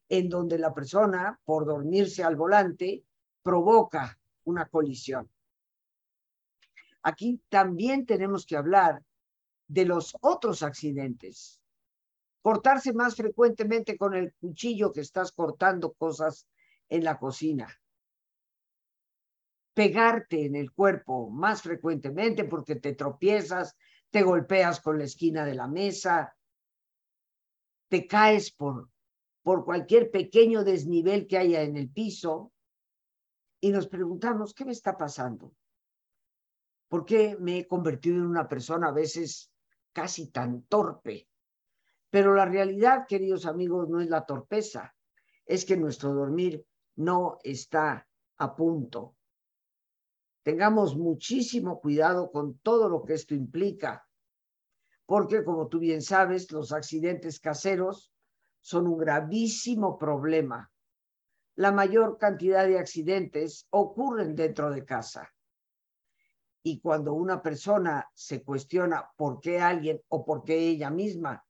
en 0.07 0.29
donde 0.29 0.59
la 0.59 0.71
persona, 0.71 1.41
por 1.43 1.65
dormirse 1.65 2.23
al 2.23 2.35
volante, 2.35 3.03
provoca 3.41 4.19
una 4.43 4.67
colisión. 4.67 5.27
Aquí 7.01 7.41
también 7.49 8.05
tenemos 8.05 8.45
que 8.45 8.55
hablar 8.55 9.01
de 9.67 9.85
los 9.85 10.15
otros 10.21 10.61
accidentes, 10.61 11.59
cortarse 12.43 12.93
más 12.93 13.15
frecuentemente 13.15 13.97
con 13.97 14.13
el 14.13 14.35
cuchillo 14.35 14.91
que 14.91 15.01
estás 15.01 15.31
cortando 15.31 15.93
cosas 15.93 16.47
en 16.87 17.03
la 17.03 17.17
cocina, 17.17 17.67
pegarte 19.73 20.45
en 20.45 20.55
el 20.55 20.71
cuerpo 20.71 21.31
más 21.31 21.63
frecuentemente 21.63 22.43
porque 22.43 22.75
te 22.75 22.93
tropiezas, 22.93 23.75
te 24.11 24.23
golpeas 24.23 24.81
con 24.81 24.97
la 24.97 25.05
esquina 25.05 25.45
de 25.45 25.55
la 25.55 25.67
mesa, 25.67 26.35
te 27.87 28.05
caes 28.05 28.51
por, 28.51 28.89
por 29.41 29.65
cualquier 29.65 30.11
pequeño 30.11 30.63
desnivel 30.63 31.27
que 31.27 31.37
haya 31.37 31.61
en 31.61 31.77
el 31.77 31.89
piso 31.89 32.51
y 33.59 33.71
nos 33.71 33.87
preguntamos, 33.87 34.53
¿qué 34.53 34.65
me 34.65 34.71
está 34.71 34.97
pasando? 34.97 35.53
¿Por 36.89 37.05
qué 37.05 37.37
me 37.39 37.59
he 37.59 37.67
convertido 37.67 38.17
en 38.17 38.25
una 38.25 38.47
persona 38.47 38.89
a 38.89 38.93
veces 38.93 39.51
casi 39.93 40.29
tan 40.29 40.63
torpe? 40.63 41.29
Pero 42.09 42.35
la 42.35 42.45
realidad, 42.45 43.05
queridos 43.07 43.45
amigos, 43.45 43.87
no 43.87 44.01
es 44.01 44.09
la 44.09 44.25
torpeza, 44.25 44.93
es 45.45 45.63
que 45.63 45.77
nuestro 45.77 46.13
dormir 46.13 46.65
no 46.97 47.37
está 47.43 48.07
a 48.37 48.55
punto. 48.55 49.15
Tengamos 50.43 50.95
muchísimo 50.95 51.79
cuidado 51.79 52.31
con 52.31 52.57
todo 52.59 52.89
lo 52.89 53.03
que 53.03 53.13
esto 53.13 53.35
implica, 53.35 54.07
porque 55.05 55.43
como 55.43 55.67
tú 55.67 55.79
bien 55.79 56.01
sabes, 56.01 56.51
los 56.51 56.71
accidentes 56.71 57.39
caseros 57.39 58.13
son 58.59 58.87
un 58.87 58.97
gravísimo 58.97 59.97
problema. 59.97 60.71
La 61.55 61.71
mayor 61.71 62.17
cantidad 62.17 62.65
de 62.65 62.79
accidentes 62.79 63.67
ocurren 63.71 64.35
dentro 64.35 64.71
de 64.71 64.85
casa. 64.85 65.29
Y 66.63 66.79
cuando 66.79 67.13
una 67.13 67.41
persona 67.41 68.07
se 68.13 68.43
cuestiona 68.43 69.09
por 69.17 69.41
qué 69.41 69.59
alguien 69.59 70.01
o 70.09 70.23
por 70.23 70.43
qué 70.43 70.57
ella 70.57 70.89
misma 70.89 71.43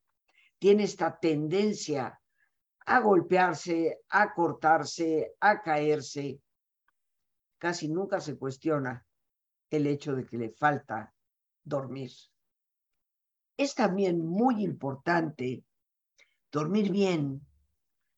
tiene 0.58 0.84
esta 0.84 1.18
tendencia 1.18 2.18
a 2.86 3.00
golpearse, 3.00 4.00
a 4.08 4.32
cortarse, 4.34 5.34
a 5.40 5.62
caerse, 5.62 6.40
casi 7.62 7.88
nunca 7.88 8.18
se 8.18 8.36
cuestiona 8.36 9.06
el 9.70 9.86
hecho 9.86 10.16
de 10.16 10.26
que 10.26 10.36
le 10.36 10.50
falta 10.50 11.14
dormir. 11.62 12.10
Es 13.56 13.76
también 13.76 14.26
muy 14.26 14.64
importante 14.64 15.62
dormir 16.50 16.90
bien 16.90 17.46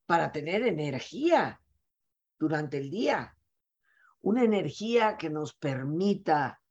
para 0.06 0.32
tener 0.32 0.62
energía 0.62 1.60
durante 2.38 2.78
el 2.78 2.88
día, 2.88 3.36
una 4.22 4.44
energía 4.44 5.18
que 5.18 5.28
nos 5.28 5.52
permita 5.52 6.62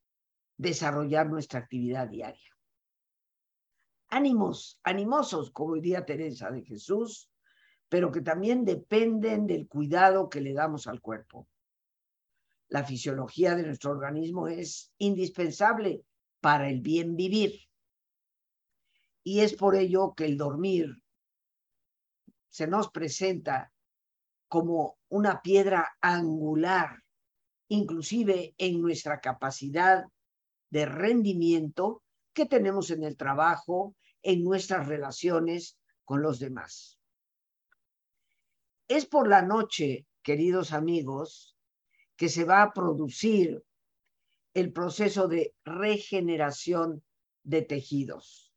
desarrollar 0.58 1.30
nuestra 1.30 1.60
actividad 1.60 2.08
diaria. 2.08 2.58
Ánimos, 4.08 4.80
animosos, 4.82 5.52
como 5.52 5.76
diría 5.76 6.08
Teresa 6.08 6.50
de 6.50 6.64
Jesús, 6.64 7.30
pero 7.88 8.12
que 8.12 8.22
también 8.22 8.66
dependen 8.66 9.46
del 9.46 9.68
cuidado 9.68 10.28
que 10.28 10.42
le 10.42 10.54
damos 10.54 10.88
al 10.88 11.02
cuerpo. 11.02 11.48
La 12.74 12.84
fisiología 12.84 13.54
de 13.54 13.62
nuestro 13.62 13.92
organismo 13.92 14.48
es 14.48 14.92
indispensable 14.98 16.04
para 16.42 16.72
el 16.72 16.82
bien 16.82 17.16
vivir. 17.16 17.70
Y 19.24 19.42
es 19.42 19.54
por 19.54 19.76
ello 19.76 20.16
que 20.16 20.26
el 20.26 20.38
dormir 20.38 21.00
se 22.50 22.66
nos 22.66 22.90
presenta 22.90 23.72
como 24.48 24.98
una 25.10 25.44
piedra 25.44 25.96
angular, 26.02 27.04
inclusive 27.68 28.56
en 28.58 28.82
nuestra 28.82 29.22
capacidad 29.22 30.06
de 30.72 30.88
rendimiento 30.88 32.02
que 32.34 32.48
tenemos 32.48 32.90
en 32.90 33.04
el 33.04 33.18
trabajo, 33.18 33.96
en 34.24 34.44
nuestras 34.44 34.88
relaciones 34.88 35.78
con 36.06 36.24
los 36.24 36.40
demás. 36.40 36.98
Es 38.88 39.06
por 39.06 39.28
la 39.28 39.44
noche, 39.44 40.08
queridos 40.24 40.74
amigos, 40.74 41.53
que 42.24 42.30
se 42.30 42.46
va 42.46 42.62
a 42.62 42.72
producir 42.72 43.62
el 44.54 44.72
proceso 44.72 45.28
de 45.28 45.54
regeneración 45.66 47.04
de 47.44 47.64
tejidos. 47.64 48.54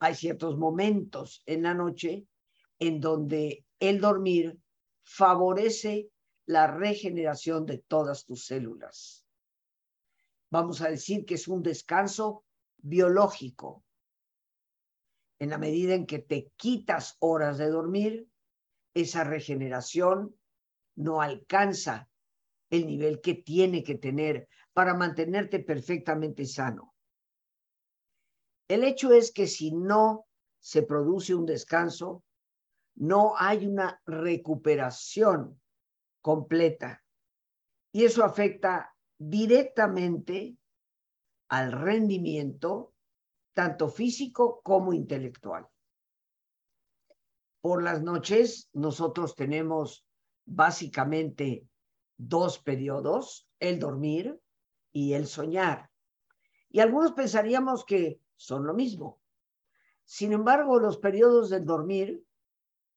Hay 0.00 0.16
ciertos 0.16 0.58
momentos 0.58 1.44
en 1.46 1.62
la 1.62 1.74
noche 1.74 2.26
en 2.80 3.00
donde 3.00 3.64
el 3.78 4.00
dormir 4.00 4.58
favorece 5.04 6.10
la 6.44 6.66
regeneración 6.66 7.66
de 7.66 7.78
todas 7.78 8.24
tus 8.24 8.46
células 8.46 9.22
vamos 10.50 10.82
a 10.82 10.90
decir 10.90 11.24
que 11.24 11.34
es 11.34 11.46
un 11.46 11.62
descanso 11.62 12.44
biológico. 12.78 13.84
En 15.38 15.50
la 15.50 15.58
medida 15.58 15.94
en 15.94 16.04
que 16.04 16.18
te 16.18 16.50
quitas 16.56 17.16
horas 17.20 17.58
de 17.58 17.68
dormir, 17.68 18.28
esa 18.92 19.22
regeneración 19.22 20.36
no 20.96 21.22
alcanza 21.22 22.10
el 22.72 22.86
nivel 22.86 23.20
que 23.20 23.34
tiene 23.34 23.84
que 23.84 23.96
tener 23.96 24.48
para 24.72 24.94
mantenerte 24.94 25.60
perfectamente 25.60 26.46
sano. 26.46 26.94
El 28.66 28.82
hecho 28.82 29.12
es 29.12 29.30
que 29.30 29.46
si 29.46 29.72
no 29.72 30.26
se 30.58 30.82
produce 30.82 31.34
un 31.34 31.44
descanso, 31.44 32.24
no 32.94 33.34
hay 33.36 33.66
una 33.66 34.00
recuperación 34.06 35.60
completa. 36.22 37.04
Y 37.92 38.04
eso 38.04 38.24
afecta 38.24 38.96
directamente 39.18 40.56
al 41.48 41.72
rendimiento, 41.72 42.94
tanto 43.52 43.90
físico 43.90 44.62
como 44.62 44.94
intelectual. 44.94 45.68
Por 47.60 47.82
las 47.82 48.02
noches 48.02 48.70
nosotros 48.72 49.34
tenemos 49.34 50.06
básicamente 50.46 51.66
dos 52.16 52.58
periodos, 52.58 53.48
el 53.60 53.78
dormir 53.78 54.40
y 54.92 55.14
el 55.14 55.26
soñar. 55.26 55.90
Y 56.70 56.80
algunos 56.80 57.12
pensaríamos 57.12 57.84
que 57.84 58.20
son 58.36 58.66
lo 58.66 58.74
mismo. 58.74 59.20
Sin 60.04 60.32
embargo, 60.32 60.78
los 60.78 60.98
periodos 60.98 61.50
del 61.50 61.64
dormir, 61.64 62.24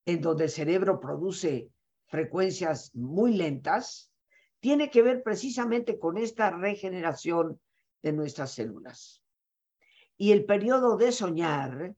en 0.05 0.21
donde 0.21 0.45
el 0.45 0.49
cerebro 0.49 0.99
produce 0.99 1.71
frecuencias 2.07 2.93
muy 2.95 3.33
lentas, 3.33 4.11
tiene 4.59 4.89
que 4.89 5.01
ver 5.01 5.23
precisamente 5.23 5.99
con 5.99 6.17
esta 6.17 6.49
regeneración 6.49 7.59
de 8.01 8.13
nuestras 8.13 8.51
células. 8.51 9.21
Y 10.17 10.31
el 10.31 10.45
periodo 10.45 10.97
de 10.97 11.11
soñar, 11.11 11.95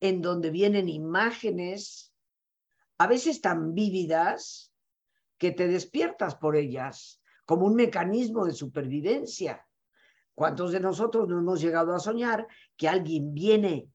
en 0.00 0.22
donde 0.22 0.50
vienen 0.50 0.88
imágenes, 0.88 2.12
a 2.98 3.06
veces 3.06 3.40
tan 3.40 3.74
vívidas, 3.74 4.69
que 5.40 5.52
te 5.52 5.66
despiertas 5.68 6.36
por 6.36 6.54
ellas, 6.54 7.22
como 7.46 7.64
un 7.64 7.74
mecanismo 7.74 8.44
de 8.44 8.52
supervivencia. 8.52 9.66
¿Cuántos 10.34 10.70
de 10.70 10.80
nosotros 10.80 11.26
no 11.28 11.38
hemos 11.38 11.62
llegado 11.62 11.94
a 11.94 11.98
soñar 11.98 12.46
que 12.76 12.90
alguien 12.90 13.32
viene 13.32 13.88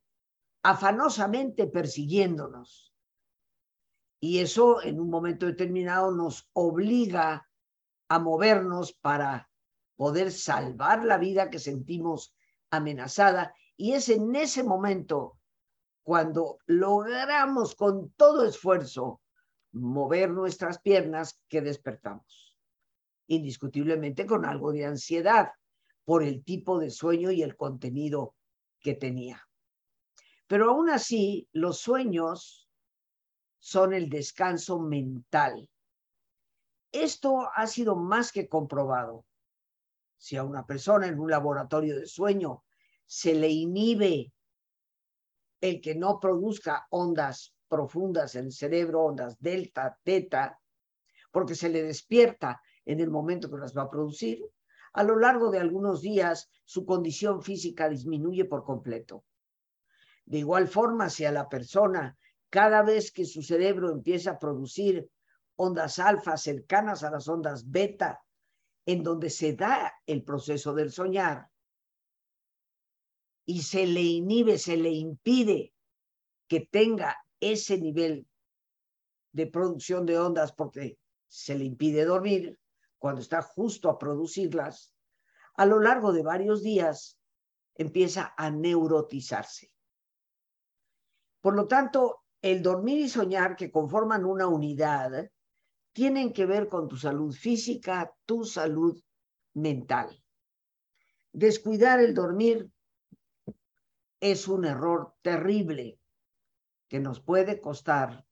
afanosamente 0.63 1.67
persiguiéndonos? 1.67 2.95
Y 4.19 4.39
eso 4.39 4.81
en 4.81 4.99
un 4.99 5.11
momento 5.11 5.45
determinado 5.45 6.09
nos 6.11 6.49
obliga 6.53 7.47
a 8.09 8.19
movernos 8.19 8.93
para 8.93 9.47
poder 9.95 10.31
salvar 10.31 11.05
la 11.05 11.19
vida 11.19 11.51
que 11.51 11.59
sentimos 11.59 12.33
amenazada. 12.71 13.53
Y 13.77 13.93
es 13.93 14.09
en 14.09 14.35
ese 14.35 14.63
momento 14.63 15.37
cuando 16.01 16.57
logramos 16.65 17.75
con 17.75 18.09
todo 18.13 18.45
esfuerzo 18.45 19.21
mover 19.75 20.31
nuestras 20.31 20.79
piernas 20.79 21.39
que 21.47 21.61
despertamos. 21.61 22.57
Indiscutiblemente 23.27 24.25
con 24.25 24.45
algo 24.45 24.71
de 24.71 24.85
ansiedad 24.85 25.51
por 26.03 26.23
el 26.23 26.43
tipo 26.43 26.79
de 26.79 26.89
sueño 26.89 27.31
y 27.31 27.43
el 27.43 27.55
contenido 27.55 28.35
que 28.79 28.95
tenía. 28.95 29.47
Pero 30.47 30.69
aún 30.71 30.89
así, 30.89 31.47
los 31.51 31.79
sueños 31.79 32.69
son 33.59 33.93
el 33.93 34.09
descanso 34.09 34.79
mental 34.79 35.69
esto 36.95 37.49
ha 37.53 37.67
sido 37.67 37.95
más 37.95 38.31
que 38.31 38.47
comprobado. 38.47 39.25
Si 40.17 40.37
a 40.37 40.43
una 40.43 40.65
persona 40.65 41.07
en 41.07 41.19
un 41.19 41.29
laboratorio 41.29 41.99
de 41.99 42.07
sueño 42.07 42.63
se 43.05 43.35
le 43.35 43.49
inhibe 43.49 44.31
el 45.61 45.81
que 45.81 45.95
no 45.95 46.19
produzca 46.19 46.87
ondas 46.89 47.54
profundas 47.67 48.35
en 48.35 48.45
el 48.45 48.51
cerebro, 48.51 49.03
ondas 49.03 49.37
delta, 49.39 49.99
teta, 50.03 50.59
porque 51.31 51.55
se 51.55 51.69
le 51.69 51.83
despierta 51.83 52.61
en 52.85 52.99
el 52.99 53.09
momento 53.09 53.49
que 53.49 53.57
las 53.57 53.75
va 53.75 53.83
a 53.83 53.89
producir, 53.89 54.43
a 54.93 55.03
lo 55.03 55.17
largo 55.19 55.51
de 55.51 55.59
algunos 55.59 56.01
días 56.01 56.49
su 56.63 56.85
condición 56.85 57.41
física 57.41 57.89
disminuye 57.89 58.45
por 58.45 58.63
completo. 58.63 59.25
De 60.25 60.37
igual 60.37 60.67
forma, 60.67 61.09
si 61.09 61.25
a 61.25 61.31
la 61.31 61.49
persona 61.49 62.17
cada 62.49 62.81
vez 62.83 63.11
que 63.11 63.25
su 63.25 63.41
cerebro 63.41 63.91
empieza 63.91 64.31
a 64.31 64.39
producir 64.39 65.09
ondas 65.57 65.99
alfa 65.99 66.37
cercanas 66.37 67.03
a 67.03 67.11
las 67.11 67.27
ondas 67.27 67.69
beta, 67.69 68.21
en 68.85 69.03
donde 69.03 69.29
se 69.29 69.53
da 69.53 69.93
el 70.05 70.23
proceso 70.23 70.73
del 70.73 70.91
soñar 70.91 71.49
y 73.45 73.61
se 73.61 73.85
le 73.85 74.01
inhibe, 74.01 74.57
se 74.57 74.77
le 74.77 74.91
impide 74.91 75.73
que 76.47 76.61
tenga 76.61 77.24
ese 77.39 77.77
nivel 77.77 78.27
de 79.31 79.47
producción 79.47 80.05
de 80.05 80.17
ondas 80.17 80.53
porque 80.53 80.97
se 81.27 81.55
le 81.55 81.65
impide 81.65 82.05
dormir 82.05 82.59
cuando 82.97 83.21
está 83.21 83.41
justo 83.41 83.89
a 83.89 83.99
producirlas, 83.99 84.95
a 85.55 85.65
lo 85.65 85.79
largo 85.79 86.13
de 86.13 86.23
varios 86.23 86.63
días 86.63 87.19
empieza 87.75 88.33
a 88.37 88.49
neurotizarse. 88.49 89.71
Por 91.41 91.55
lo 91.55 91.67
tanto, 91.67 92.23
el 92.41 92.61
dormir 92.61 92.99
y 92.99 93.09
soñar 93.09 93.55
que 93.55 93.71
conforman 93.71 94.25
una 94.25 94.47
unidad 94.47 95.29
tienen 95.93 96.33
que 96.33 96.45
ver 96.45 96.67
con 96.67 96.87
tu 96.87 96.97
salud 96.97 97.33
física, 97.33 98.13
tu 98.25 98.45
salud 98.45 99.01
mental. 99.53 100.23
Descuidar 101.31 101.99
el 101.99 102.13
dormir 102.13 102.69
es 104.19 104.47
un 104.47 104.65
error 104.65 105.13
terrible 105.21 105.99
que 106.87 106.99
nos 106.99 107.19
puede 107.21 107.59
costar 107.59 108.25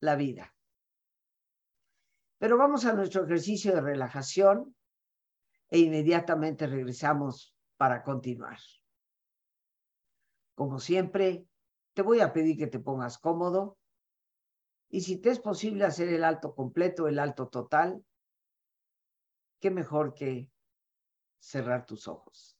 la 0.00 0.16
vida. 0.16 0.54
Pero 2.38 2.56
vamos 2.56 2.84
a 2.86 2.94
nuestro 2.94 3.24
ejercicio 3.24 3.74
de 3.74 3.80
relajación. 3.80 4.74
e 5.72 5.78
inmediatamente 5.78 6.66
regresamos 6.66 7.54
para 7.76 8.02
continuar. 8.02 8.58
Como 10.56 10.80
siempre, 10.80 11.46
te 11.94 12.02
voy 12.02 12.20
a 12.20 12.32
pedir 12.32 12.58
que 12.58 12.66
te 12.66 12.80
pongas 12.80 13.18
cómodo 13.18 13.78
y 14.88 15.02
si 15.02 15.16
te 15.16 15.30
es 15.30 15.38
posible 15.38 15.84
hacer 15.84 16.08
el 16.08 16.24
alto 16.24 16.54
completo, 16.54 17.06
el 17.06 17.20
alto 17.20 17.48
total, 17.48 18.04
qué 19.60 19.70
mejor 19.70 20.12
que 20.12 20.50
cerrar 21.38 21.86
tus 21.86 22.08
ojos. 22.08 22.59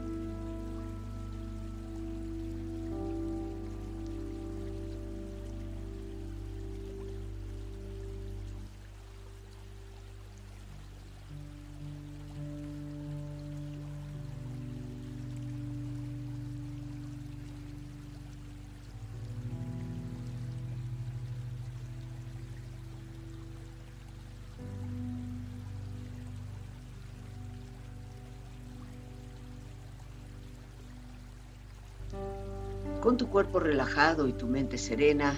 Tu 33.21 33.29
cuerpo 33.29 33.59
relajado 33.59 34.27
y 34.27 34.33
tu 34.33 34.47
mente 34.47 34.79
serena, 34.79 35.35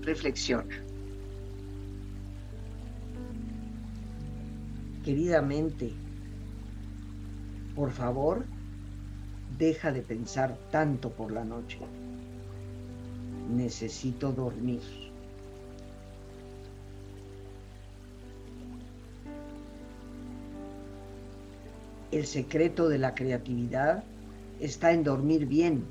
reflexiona. 0.00 0.82
Querida 5.04 5.42
mente, 5.42 5.92
por 7.74 7.90
favor, 7.90 8.46
deja 9.58 9.92
de 9.92 10.00
pensar 10.00 10.56
tanto 10.70 11.10
por 11.10 11.32
la 11.32 11.44
noche. 11.44 11.80
Necesito 13.54 14.32
dormir. 14.32 14.80
El 22.10 22.24
secreto 22.24 22.88
de 22.88 22.96
la 22.96 23.14
creatividad 23.14 24.02
está 24.60 24.92
en 24.92 25.04
dormir 25.04 25.46
bien 25.46 25.84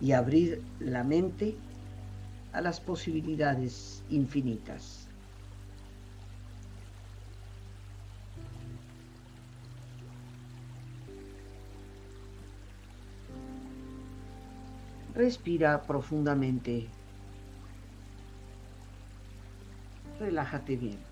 y 0.00 0.12
abrir 0.12 0.62
la 0.80 1.04
mente 1.04 1.54
a 2.52 2.60
las 2.60 2.80
posibilidades 2.80 4.02
infinitas. 4.10 5.08
Respira 15.14 15.82
profundamente. 15.82 16.88
Relájate 20.18 20.76
bien. 20.76 21.11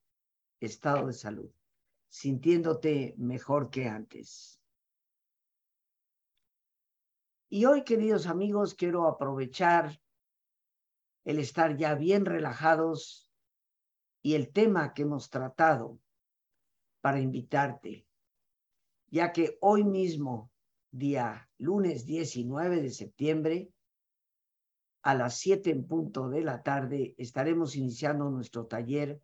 estado 0.61 1.07
de 1.07 1.13
salud, 1.13 1.51
sintiéndote 2.07 3.15
mejor 3.17 3.69
que 3.69 3.87
antes. 3.87 4.61
Y 7.49 7.65
hoy, 7.65 7.83
queridos 7.83 8.27
amigos, 8.27 8.75
quiero 8.75 9.07
aprovechar 9.07 9.99
el 11.25 11.39
estar 11.39 11.75
ya 11.75 11.95
bien 11.95 12.25
relajados 12.25 13.29
y 14.21 14.35
el 14.35 14.51
tema 14.51 14.93
que 14.93 15.01
hemos 15.01 15.29
tratado 15.29 15.99
para 17.01 17.19
invitarte, 17.19 18.07
ya 19.07 19.33
que 19.33 19.57
hoy 19.61 19.83
mismo, 19.83 20.51
día 20.91 21.49
lunes 21.57 22.05
19 22.05 22.81
de 22.81 22.89
septiembre, 22.91 23.73
a 25.03 25.15
las 25.15 25.39
7 25.39 25.71
en 25.71 25.87
punto 25.87 26.29
de 26.29 26.41
la 26.41 26.61
tarde, 26.61 27.15
estaremos 27.17 27.75
iniciando 27.75 28.29
nuestro 28.29 28.67
taller 28.67 29.19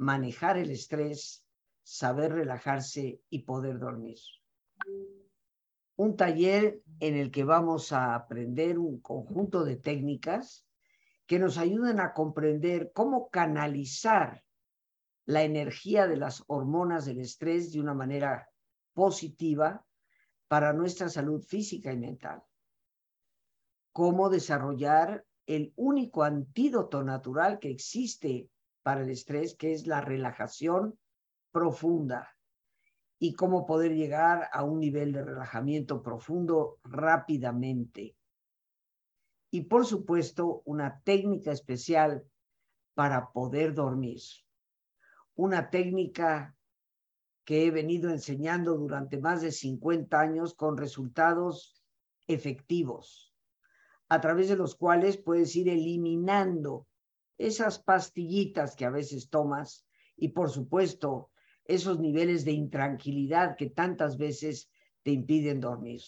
manejar 0.00 0.56
el 0.56 0.70
estrés, 0.70 1.44
saber 1.82 2.32
relajarse 2.32 3.20
y 3.28 3.40
poder 3.40 3.78
dormir. 3.78 4.16
Un 5.96 6.16
taller 6.16 6.80
en 7.00 7.16
el 7.16 7.30
que 7.30 7.44
vamos 7.44 7.92
a 7.92 8.14
aprender 8.14 8.78
un 8.78 9.00
conjunto 9.00 9.62
de 9.62 9.76
técnicas 9.76 10.66
que 11.26 11.38
nos 11.38 11.58
ayuden 11.58 12.00
a 12.00 12.14
comprender 12.14 12.92
cómo 12.94 13.28
canalizar 13.28 14.42
la 15.26 15.42
energía 15.42 16.06
de 16.06 16.16
las 16.16 16.44
hormonas 16.46 17.04
del 17.04 17.20
estrés 17.20 17.70
de 17.70 17.80
una 17.80 17.92
manera 17.92 18.48
positiva 18.94 19.84
para 20.48 20.72
nuestra 20.72 21.10
salud 21.10 21.42
física 21.42 21.92
y 21.92 21.98
mental. 21.98 22.42
Cómo 23.92 24.30
desarrollar 24.30 25.26
el 25.44 25.74
único 25.76 26.22
antídoto 26.22 27.02
natural 27.02 27.58
que 27.58 27.70
existe 27.70 28.48
para 28.82 29.02
el 29.02 29.10
estrés, 29.10 29.54
que 29.54 29.72
es 29.72 29.86
la 29.86 30.00
relajación 30.00 30.98
profunda 31.52 32.36
y 33.18 33.34
cómo 33.34 33.66
poder 33.66 33.94
llegar 33.94 34.48
a 34.52 34.64
un 34.64 34.80
nivel 34.80 35.12
de 35.12 35.24
relajamiento 35.24 36.02
profundo 36.02 36.78
rápidamente. 36.84 38.16
Y 39.50 39.62
por 39.62 39.84
supuesto, 39.84 40.62
una 40.64 41.02
técnica 41.02 41.52
especial 41.52 42.24
para 42.94 43.30
poder 43.32 43.74
dormir. 43.74 44.20
Una 45.34 45.70
técnica 45.70 46.56
que 47.44 47.66
he 47.66 47.70
venido 47.70 48.10
enseñando 48.10 48.76
durante 48.76 49.18
más 49.18 49.42
de 49.42 49.52
50 49.52 50.18
años 50.18 50.54
con 50.54 50.76
resultados 50.76 51.82
efectivos, 52.26 53.34
a 54.08 54.20
través 54.20 54.48
de 54.48 54.56
los 54.56 54.76
cuales 54.76 55.16
puedes 55.16 55.54
ir 55.56 55.68
eliminando 55.68 56.86
esas 57.40 57.78
pastillitas 57.78 58.76
que 58.76 58.84
a 58.84 58.90
veces 58.90 59.30
tomas 59.30 59.86
y 60.14 60.28
por 60.28 60.50
supuesto 60.50 61.30
esos 61.64 61.98
niveles 61.98 62.44
de 62.44 62.52
intranquilidad 62.52 63.56
que 63.56 63.70
tantas 63.70 64.18
veces 64.18 64.70
te 65.02 65.12
impiden 65.12 65.60
dormir. 65.60 66.02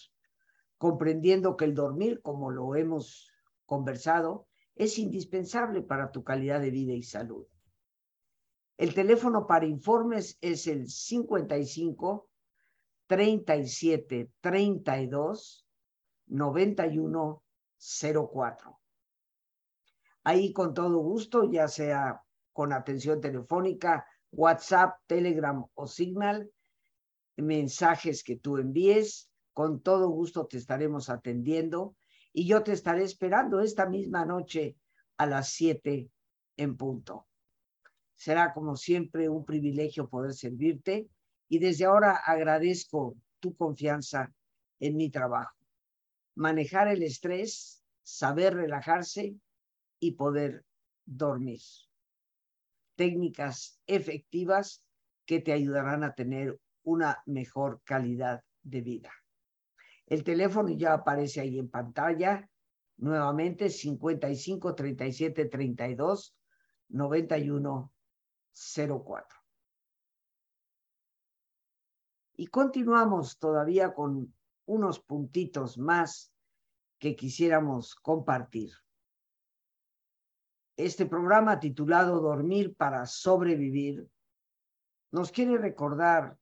Comprendiendo 0.76 1.56
que 1.56 1.64
el 1.64 1.74
dormir, 1.74 2.20
como 2.20 2.50
lo 2.50 2.74
hemos 2.76 3.32
conversado, 3.64 4.46
es 4.74 4.98
indispensable 4.98 5.80
para 5.80 6.12
tu 6.12 6.22
calidad 6.22 6.60
de 6.60 6.70
vida 6.70 6.92
y 6.92 7.02
salud. 7.02 7.46
El 8.76 8.92
teléfono 8.92 9.46
para 9.46 9.64
informes 9.64 10.36
es 10.42 10.66
el 10.66 10.88
55 10.88 12.28
37 13.06 14.32
32 14.40 15.66
91 16.26 17.42
04 18.32 18.81
ahí 20.24 20.52
con 20.52 20.74
todo 20.74 20.98
gusto, 20.98 21.50
ya 21.50 21.68
sea 21.68 22.22
con 22.52 22.72
atención 22.72 23.20
telefónica, 23.20 24.06
WhatsApp, 24.30 24.98
Telegram 25.06 25.64
o 25.74 25.86
Signal, 25.86 26.50
mensajes 27.36 28.22
que 28.22 28.36
tú 28.36 28.58
envíes. 28.58 29.30
Con 29.52 29.82
todo 29.82 30.08
gusto 30.08 30.46
te 30.46 30.56
estaremos 30.56 31.10
atendiendo 31.10 31.94
y 32.32 32.46
yo 32.46 32.62
te 32.62 32.72
estaré 32.72 33.02
esperando 33.02 33.60
esta 33.60 33.86
misma 33.86 34.24
noche 34.24 34.76
a 35.18 35.26
las 35.26 35.50
7 35.50 36.08
en 36.56 36.76
punto. 36.76 37.26
Será 38.16 38.54
como 38.54 38.76
siempre 38.76 39.28
un 39.28 39.44
privilegio 39.44 40.08
poder 40.08 40.32
servirte 40.32 41.08
y 41.48 41.58
desde 41.58 41.84
ahora 41.84 42.16
agradezco 42.24 43.16
tu 43.40 43.54
confianza 43.54 44.32
en 44.80 44.96
mi 44.96 45.10
trabajo. 45.10 45.56
Manejar 46.34 46.88
el 46.88 47.02
estrés, 47.02 47.84
saber 48.02 48.54
relajarse 48.54 49.34
y 50.02 50.10
poder 50.10 50.66
dormir. 51.06 51.60
Técnicas 52.96 53.80
efectivas 53.86 54.84
que 55.24 55.38
te 55.38 55.52
ayudarán 55.52 56.02
a 56.02 56.12
tener 56.12 56.60
una 56.82 57.22
mejor 57.24 57.80
calidad 57.84 58.42
de 58.64 58.80
vida. 58.80 59.12
El 60.06 60.24
teléfono 60.24 60.70
ya 60.70 60.94
aparece 60.94 61.40
ahí 61.40 61.56
en 61.56 61.70
pantalla. 61.70 62.50
Nuevamente 62.96 63.70
55 63.70 64.74
37 64.74 65.44
32 65.44 66.36
91 66.88 67.92
04. 68.52 69.38
Y 72.38 72.46
continuamos 72.48 73.38
todavía 73.38 73.94
con 73.94 74.34
unos 74.66 74.98
puntitos 74.98 75.78
más 75.78 76.32
que 76.98 77.14
quisiéramos 77.14 77.94
compartir. 77.94 78.72
Este 80.76 81.06
programa 81.06 81.60
titulado 81.60 82.20
Dormir 82.20 82.74
para 82.74 83.04
sobrevivir 83.06 84.08
nos 85.10 85.30
quiere 85.30 85.58
recordar 85.58 86.38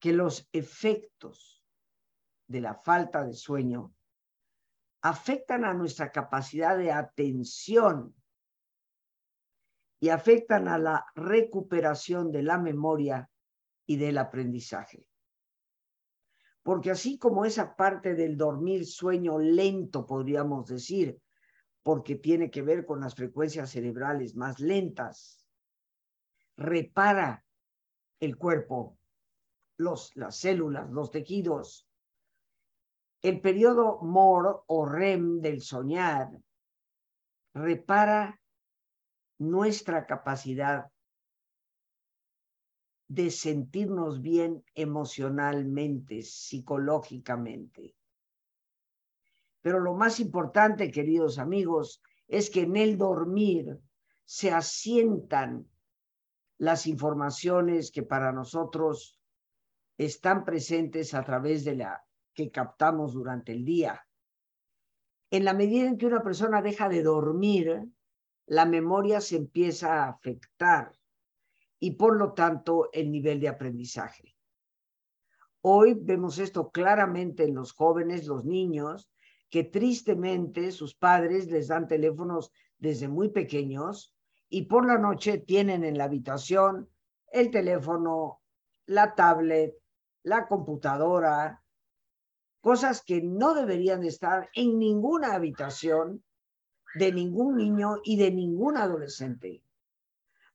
que 0.00 0.12
los 0.12 0.48
efectos 0.52 1.64
de 2.48 2.60
la 2.60 2.74
falta 2.74 3.24
de 3.24 3.34
sueño 3.34 3.94
afectan 5.02 5.64
a 5.64 5.72
nuestra 5.72 6.10
capacidad 6.10 6.76
de 6.76 6.90
atención 6.90 8.12
y 10.00 10.08
afectan 10.08 10.66
a 10.66 10.78
la 10.78 11.06
recuperación 11.14 12.32
de 12.32 12.42
la 12.42 12.58
memoria 12.58 13.30
y 13.86 13.96
del 13.96 14.18
aprendizaje. 14.18 15.06
Porque 16.64 16.90
así 16.90 17.18
como 17.18 17.44
esa 17.44 17.76
parte 17.76 18.14
del 18.14 18.36
dormir 18.36 18.84
sueño 18.84 19.38
lento, 19.38 20.04
podríamos 20.04 20.66
decir, 20.66 21.21
porque 21.82 22.16
tiene 22.16 22.50
que 22.50 22.62
ver 22.62 22.86
con 22.86 23.00
las 23.00 23.14
frecuencias 23.14 23.70
cerebrales 23.70 24.36
más 24.36 24.60
lentas, 24.60 25.44
repara 26.56 27.44
el 28.20 28.36
cuerpo, 28.36 28.98
las 29.76 30.36
células, 30.36 30.90
los 30.90 31.10
tejidos. 31.10 31.88
El 33.20 33.40
periodo 33.40 34.00
MOR 34.02 34.64
o 34.66 34.86
REM 34.86 35.40
del 35.40 35.60
soñar 35.60 36.30
repara 37.54 38.40
nuestra 39.38 40.06
capacidad 40.06 40.90
de 43.08 43.30
sentirnos 43.30 44.22
bien 44.22 44.64
emocionalmente, 44.74 46.22
psicológicamente. 46.22 47.94
Pero 49.62 49.80
lo 49.80 49.94
más 49.94 50.20
importante, 50.20 50.90
queridos 50.90 51.38
amigos, 51.38 52.02
es 52.28 52.50
que 52.50 52.62
en 52.62 52.76
el 52.76 52.98
dormir 52.98 53.78
se 54.24 54.50
asientan 54.50 55.68
las 56.58 56.86
informaciones 56.86 57.90
que 57.90 58.02
para 58.02 58.32
nosotros 58.32 59.20
están 59.96 60.44
presentes 60.44 61.14
a 61.14 61.24
través 61.24 61.64
de 61.64 61.76
la 61.76 62.04
que 62.34 62.50
captamos 62.50 63.14
durante 63.14 63.52
el 63.52 63.64
día. 63.64 64.06
En 65.30 65.44
la 65.44 65.54
medida 65.54 65.88
en 65.88 65.96
que 65.96 66.06
una 66.06 66.22
persona 66.22 66.60
deja 66.60 66.88
de 66.88 67.02
dormir, 67.02 67.82
la 68.46 68.64
memoria 68.66 69.20
se 69.20 69.36
empieza 69.36 70.04
a 70.04 70.08
afectar 70.08 70.92
y 71.78 71.92
por 71.92 72.16
lo 72.16 72.32
tanto 72.32 72.90
el 72.92 73.10
nivel 73.10 73.40
de 73.40 73.48
aprendizaje. 73.48 74.36
Hoy 75.62 75.94
vemos 75.94 76.38
esto 76.38 76.70
claramente 76.70 77.44
en 77.44 77.54
los 77.54 77.72
jóvenes, 77.72 78.26
los 78.26 78.44
niños, 78.44 79.10
que 79.52 79.64
tristemente 79.64 80.72
sus 80.72 80.94
padres 80.94 81.50
les 81.50 81.68
dan 81.68 81.86
teléfonos 81.86 82.52
desde 82.78 83.06
muy 83.06 83.28
pequeños 83.28 84.14
y 84.48 84.62
por 84.62 84.86
la 84.86 84.96
noche 84.96 85.36
tienen 85.36 85.84
en 85.84 85.98
la 85.98 86.04
habitación 86.04 86.88
el 87.30 87.50
teléfono, 87.50 88.40
la 88.86 89.14
tablet, 89.14 89.74
la 90.22 90.48
computadora, 90.48 91.62
cosas 92.62 93.02
que 93.02 93.20
no 93.20 93.52
deberían 93.52 94.04
estar 94.04 94.48
en 94.54 94.78
ninguna 94.78 95.34
habitación 95.34 96.24
de 96.94 97.12
ningún 97.12 97.58
niño 97.58 97.98
y 98.02 98.16
de 98.16 98.30
ningún 98.30 98.78
adolescente 98.78 99.62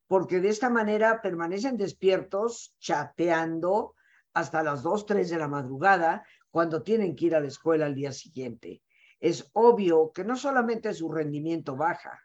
porque 0.08 0.40
de 0.40 0.50
esta 0.50 0.70
manera 0.70 1.22
permanecen 1.22 1.78
despiertos 1.78 2.74
chateando 2.80 3.94
hasta 4.34 4.64
las 4.64 4.82
2, 4.82 5.06
3 5.06 5.30
de 5.30 5.38
la 5.38 5.48
madrugada 5.48 6.26
cuando 6.50 6.82
tienen 6.82 7.16
que 7.16 7.26
ir 7.26 7.36
a 7.36 7.42
la 7.42 7.48
escuela 7.48 7.86
al 7.86 7.96
día 7.96 8.12
siguiente. 8.12 8.82
Es 9.20 9.50
obvio 9.54 10.12
que 10.14 10.24
no 10.24 10.36
solamente 10.36 10.94
su 10.94 11.12
rendimiento 11.12 11.76
baja, 11.76 12.22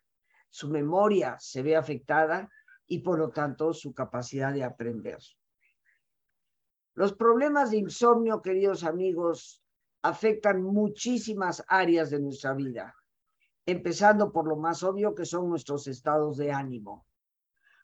su 0.50 0.68
memoria 0.68 1.36
se 1.38 1.62
ve 1.62 1.76
afectada 1.76 2.50
y 2.86 2.98
por 2.98 3.18
lo 3.18 3.30
tanto 3.30 3.72
su 3.72 3.94
capacidad 3.94 4.52
de 4.52 4.64
aprender. 4.64 5.18
Los 6.94 7.14
problemas 7.14 7.70
de 7.70 7.78
insomnio, 7.78 8.42
queridos 8.42 8.84
amigos, 8.84 9.62
afectan 10.02 10.62
muchísimas 10.62 11.64
áreas 11.68 12.10
de 12.10 12.20
nuestra 12.20 12.52
vida, 12.52 12.94
empezando 13.64 14.30
por 14.30 14.46
lo 14.46 14.56
más 14.56 14.82
obvio 14.82 15.14
que 15.14 15.24
son 15.24 15.48
nuestros 15.48 15.86
estados 15.86 16.36
de 16.36 16.52
ánimo 16.52 17.06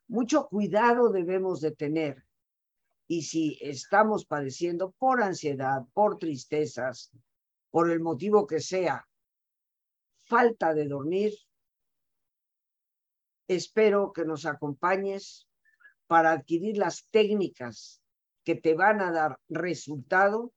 mucho 0.08 0.48
cuidado 0.48 1.10
debemos 1.10 1.60
de 1.60 1.70
tener. 1.70 2.24
Y 3.06 3.22
si 3.22 3.58
estamos 3.60 4.24
padeciendo 4.24 4.92
por 4.98 5.22
ansiedad, 5.22 5.84
por 5.92 6.18
tristezas, 6.18 7.12
por 7.70 7.90
el 7.90 8.00
motivo 8.00 8.46
que 8.46 8.60
sea, 8.60 9.06
falta 10.24 10.74
de 10.74 10.86
dormir, 10.86 11.32
espero 13.46 14.12
que 14.12 14.24
nos 14.24 14.46
acompañes 14.46 15.48
para 16.06 16.32
adquirir 16.32 16.78
las 16.78 17.06
técnicas 17.10 18.02
que 18.44 18.54
te 18.54 18.74
van 18.74 19.00
a 19.00 19.10
dar 19.12 19.38
resultado 19.48 20.52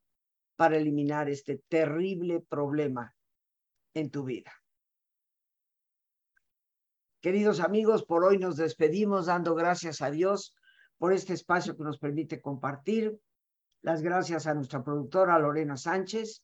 para 0.55 0.77
eliminar 0.77 1.29
este 1.29 1.57
terrible 1.67 2.39
problema 2.39 3.15
en 3.93 4.09
tu 4.11 4.23
vida. 4.23 4.51
Queridos 7.21 7.59
amigos, 7.59 8.03
por 8.03 8.23
hoy 8.23 8.37
nos 8.37 8.57
despedimos 8.57 9.27
dando 9.27 9.55
gracias 9.55 10.01
a 10.01 10.09
Dios 10.09 10.55
por 10.97 11.13
este 11.13 11.33
espacio 11.33 11.75
que 11.75 11.83
nos 11.83 11.99
permite 11.99 12.41
compartir. 12.41 13.19
Las 13.81 14.01
gracias 14.01 14.47
a 14.47 14.53
nuestra 14.53 14.83
productora 14.83 15.37
Lorena 15.39 15.77
Sánchez 15.77 16.43